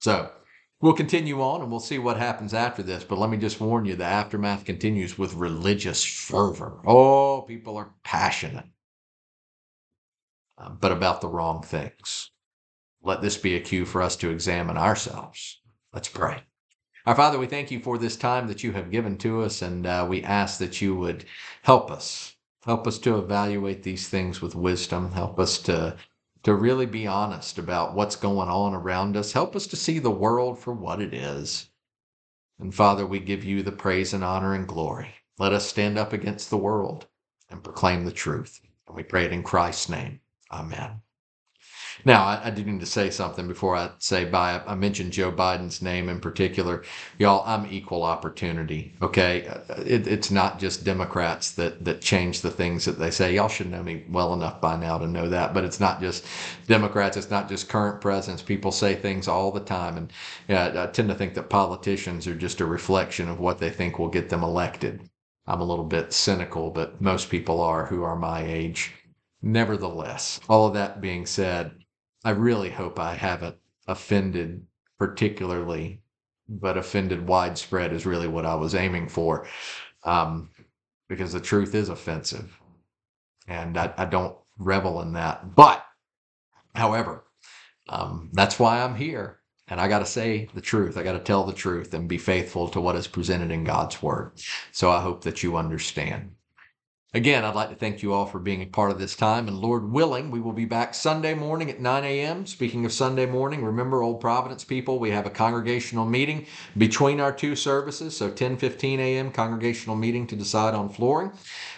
So 0.00 0.32
we'll 0.80 0.92
continue 0.92 1.40
on 1.40 1.62
and 1.62 1.70
we'll 1.70 1.80
see 1.80 1.98
what 1.98 2.16
happens 2.16 2.54
after 2.54 2.82
this. 2.82 3.04
But 3.04 3.18
let 3.18 3.30
me 3.30 3.36
just 3.36 3.60
warn 3.60 3.84
you 3.84 3.96
the 3.96 4.04
aftermath 4.04 4.64
continues 4.64 5.18
with 5.18 5.34
religious 5.34 6.04
fervor. 6.04 6.80
Oh, 6.86 7.42
people 7.42 7.76
are 7.76 7.94
passionate, 8.04 8.66
uh, 10.58 10.70
but 10.70 10.92
about 10.92 11.20
the 11.20 11.28
wrong 11.28 11.62
things. 11.62 12.30
Let 13.02 13.22
this 13.22 13.36
be 13.36 13.54
a 13.54 13.60
cue 13.60 13.84
for 13.84 14.02
us 14.02 14.16
to 14.16 14.30
examine 14.30 14.76
ourselves. 14.76 15.60
Let's 15.92 16.08
pray. 16.08 16.42
Our 17.06 17.14
Father, 17.14 17.38
we 17.38 17.46
thank 17.46 17.70
you 17.70 17.78
for 17.78 17.98
this 17.98 18.16
time 18.16 18.48
that 18.48 18.64
you 18.64 18.72
have 18.72 18.90
given 18.90 19.16
to 19.18 19.42
us, 19.42 19.62
and 19.62 19.86
uh, 19.86 20.04
we 20.08 20.24
ask 20.24 20.58
that 20.58 20.80
you 20.80 20.96
would 20.96 21.24
help 21.62 21.88
us. 21.88 22.34
Help 22.64 22.84
us 22.88 22.98
to 22.98 23.16
evaluate 23.16 23.84
these 23.84 24.08
things 24.08 24.42
with 24.42 24.56
wisdom. 24.56 25.12
Help 25.12 25.38
us 25.38 25.58
to 25.58 25.96
to 26.46 26.54
really 26.54 26.86
be 26.86 27.08
honest 27.08 27.58
about 27.58 27.92
what's 27.92 28.14
going 28.14 28.48
on 28.48 28.72
around 28.72 29.16
us. 29.16 29.32
Help 29.32 29.56
us 29.56 29.66
to 29.66 29.74
see 29.74 29.98
the 29.98 30.12
world 30.12 30.56
for 30.56 30.72
what 30.72 31.02
it 31.02 31.12
is. 31.12 31.70
And 32.60 32.72
Father, 32.72 33.04
we 33.04 33.18
give 33.18 33.42
you 33.42 33.64
the 33.64 33.72
praise 33.72 34.12
and 34.12 34.22
honor 34.22 34.54
and 34.54 34.68
glory. 34.68 35.08
Let 35.40 35.52
us 35.52 35.66
stand 35.66 35.98
up 35.98 36.12
against 36.12 36.48
the 36.48 36.56
world 36.56 37.08
and 37.50 37.64
proclaim 37.64 38.04
the 38.04 38.12
truth. 38.12 38.60
And 38.86 38.94
we 38.94 39.02
pray 39.02 39.24
it 39.24 39.32
in 39.32 39.42
Christ's 39.42 39.88
name. 39.88 40.20
Amen. 40.52 41.00
Now, 42.04 42.24
I, 42.24 42.40
I 42.44 42.50
do 42.50 42.62
need 42.64 42.80
to 42.80 42.86
say 42.86 43.10
something 43.10 43.48
before 43.48 43.76
I 43.76 43.90
say 43.98 44.24
bye. 44.24 44.60
I 44.66 44.74
mentioned 44.74 45.12
Joe 45.12 45.32
Biden's 45.32 45.82
name 45.82 46.08
in 46.08 46.20
particular. 46.20 46.84
Y'all, 47.18 47.42
I'm 47.46 47.66
equal 47.72 48.02
opportunity. 48.02 48.94
Okay, 49.02 49.46
uh, 49.46 49.74
it, 49.84 50.06
it's 50.06 50.30
not 50.30 50.58
just 50.58 50.84
Democrats 50.84 51.52
that 51.52 51.84
that 51.84 52.00
change 52.00 52.40
the 52.42 52.50
things 52.50 52.84
that 52.84 52.98
they 52.98 53.10
say. 53.10 53.34
Y'all 53.34 53.48
should 53.48 53.70
know 53.70 53.82
me 53.82 54.04
well 54.10 54.34
enough 54.34 54.60
by 54.60 54.76
now 54.76 54.98
to 54.98 55.06
know 55.06 55.28
that. 55.28 55.54
But 55.54 55.64
it's 55.64 55.80
not 55.80 56.00
just 56.00 56.24
Democrats. 56.66 57.16
It's 57.16 57.30
not 57.30 57.48
just 57.48 57.68
current 57.68 58.00
presidents. 58.00 58.42
People 58.42 58.72
say 58.72 58.94
things 58.94 59.28
all 59.28 59.50
the 59.50 59.60
time, 59.60 59.96
and 59.96 60.12
yeah, 60.48 60.84
I 60.84 60.86
tend 60.86 61.08
to 61.08 61.14
think 61.14 61.34
that 61.34 61.50
politicians 61.50 62.26
are 62.26 62.34
just 62.34 62.60
a 62.60 62.66
reflection 62.66 63.28
of 63.28 63.40
what 63.40 63.58
they 63.58 63.70
think 63.70 63.98
will 63.98 64.08
get 64.08 64.28
them 64.28 64.42
elected. 64.42 65.08
I'm 65.46 65.60
a 65.60 65.64
little 65.64 65.84
bit 65.84 66.12
cynical, 66.12 66.70
but 66.70 67.00
most 67.00 67.30
people 67.30 67.60
are 67.60 67.86
who 67.86 68.02
are 68.02 68.16
my 68.16 68.42
age. 68.44 68.92
Nevertheless, 69.42 70.40
all 70.48 70.66
of 70.66 70.74
that 70.74 71.00
being 71.00 71.24
said, 71.26 71.72
I 72.26 72.30
really 72.30 72.70
hope 72.70 72.98
I 72.98 73.14
haven't 73.14 73.54
offended 73.86 74.66
particularly, 74.98 76.02
but 76.48 76.76
offended 76.76 77.28
widespread 77.28 77.92
is 77.92 78.04
really 78.04 78.26
what 78.26 78.44
I 78.44 78.56
was 78.56 78.74
aiming 78.74 79.08
for. 79.08 79.46
Um, 80.02 80.50
because 81.08 81.32
the 81.32 81.38
truth 81.38 81.72
is 81.76 81.88
offensive. 81.88 82.58
And 83.46 83.78
I, 83.78 83.94
I 83.96 84.06
don't 84.06 84.36
revel 84.58 85.02
in 85.02 85.12
that. 85.12 85.54
But, 85.54 85.86
however, 86.74 87.22
um, 87.88 88.30
that's 88.32 88.58
why 88.58 88.82
I'm 88.82 88.96
here. 88.96 89.38
And 89.68 89.80
I 89.80 89.86
got 89.86 90.00
to 90.00 90.06
say 90.06 90.48
the 90.52 90.60
truth. 90.60 90.96
I 90.96 91.04
got 91.04 91.12
to 91.12 91.20
tell 91.20 91.44
the 91.44 91.52
truth 91.52 91.94
and 91.94 92.08
be 92.08 92.18
faithful 92.18 92.66
to 92.70 92.80
what 92.80 92.96
is 92.96 93.06
presented 93.06 93.52
in 93.52 93.62
God's 93.62 94.02
word. 94.02 94.32
So 94.72 94.90
I 94.90 95.00
hope 95.00 95.22
that 95.22 95.44
you 95.44 95.56
understand. 95.56 96.32
Again, 97.16 97.46
I'd 97.46 97.54
like 97.54 97.70
to 97.70 97.74
thank 97.76 98.02
you 98.02 98.12
all 98.12 98.26
for 98.26 98.38
being 98.38 98.60
a 98.60 98.66
part 98.66 98.90
of 98.90 98.98
this 98.98 99.16
time. 99.16 99.48
And 99.48 99.56
Lord 99.56 99.90
willing, 99.90 100.30
we 100.30 100.38
will 100.38 100.52
be 100.52 100.66
back 100.66 100.92
Sunday 100.92 101.32
morning 101.32 101.70
at 101.70 101.80
9 101.80 102.04
a.m. 102.04 102.44
Speaking 102.44 102.84
of 102.84 102.92
Sunday 102.92 103.24
morning, 103.24 103.64
remember, 103.64 104.02
Old 104.02 104.20
Providence 104.20 104.64
people, 104.64 104.98
we 104.98 105.12
have 105.12 105.24
a 105.24 105.30
congregational 105.30 106.04
meeting 106.04 106.44
between 106.76 107.18
our 107.18 107.32
two 107.32 107.56
services. 107.56 108.14
So 108.14 108.30
10 108.30 108.58
15 108.58 109.00
a.m. 109.00 109.32
congregational 109.32 109.96
meeting 109.96 110.26
to 110.26 110.36
decide 110.36 110.74
on 110.74 110.90
flooring 110.90 111.32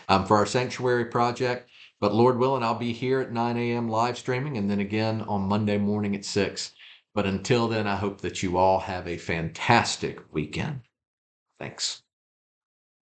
um, 0.08 0.26
for 0.26 0.36
our 0.36 0.44
sanctuary 0.44 1.04
project. 1.04 1.70
But 2.00 2.16
Lord 2.16 2.36
willing, 2.36 2.64
I'll 2.64 2.74
be 2.74 2.92
here 2.92 3.20
at 3.20 3.30
9 3.30 3.56
a.m. 3.56 3.88
live 3.88 4.18
streaming 4.18 4.56
and 4.56 4.68
then 4.68 4.80
again 4.80 5.22
on 5.22 5.42
Monday 5.42 5.78
morning 5.78 6.16
at 6.16 6.24
6. 6.24 6.72
But 7.14 7.26
until 7.26 7.68
then, 7.68 7.86
I 7.86 7.94
hope 7.94 8.22
that 8.22 8.42
you 8.42 8.58
all 8.58 8.80
have 8.80 9.06
a 9.06 9.16
fantastic 9.16 10.18
weekend. 10.32 10.80
Thanks. 11.60 12.02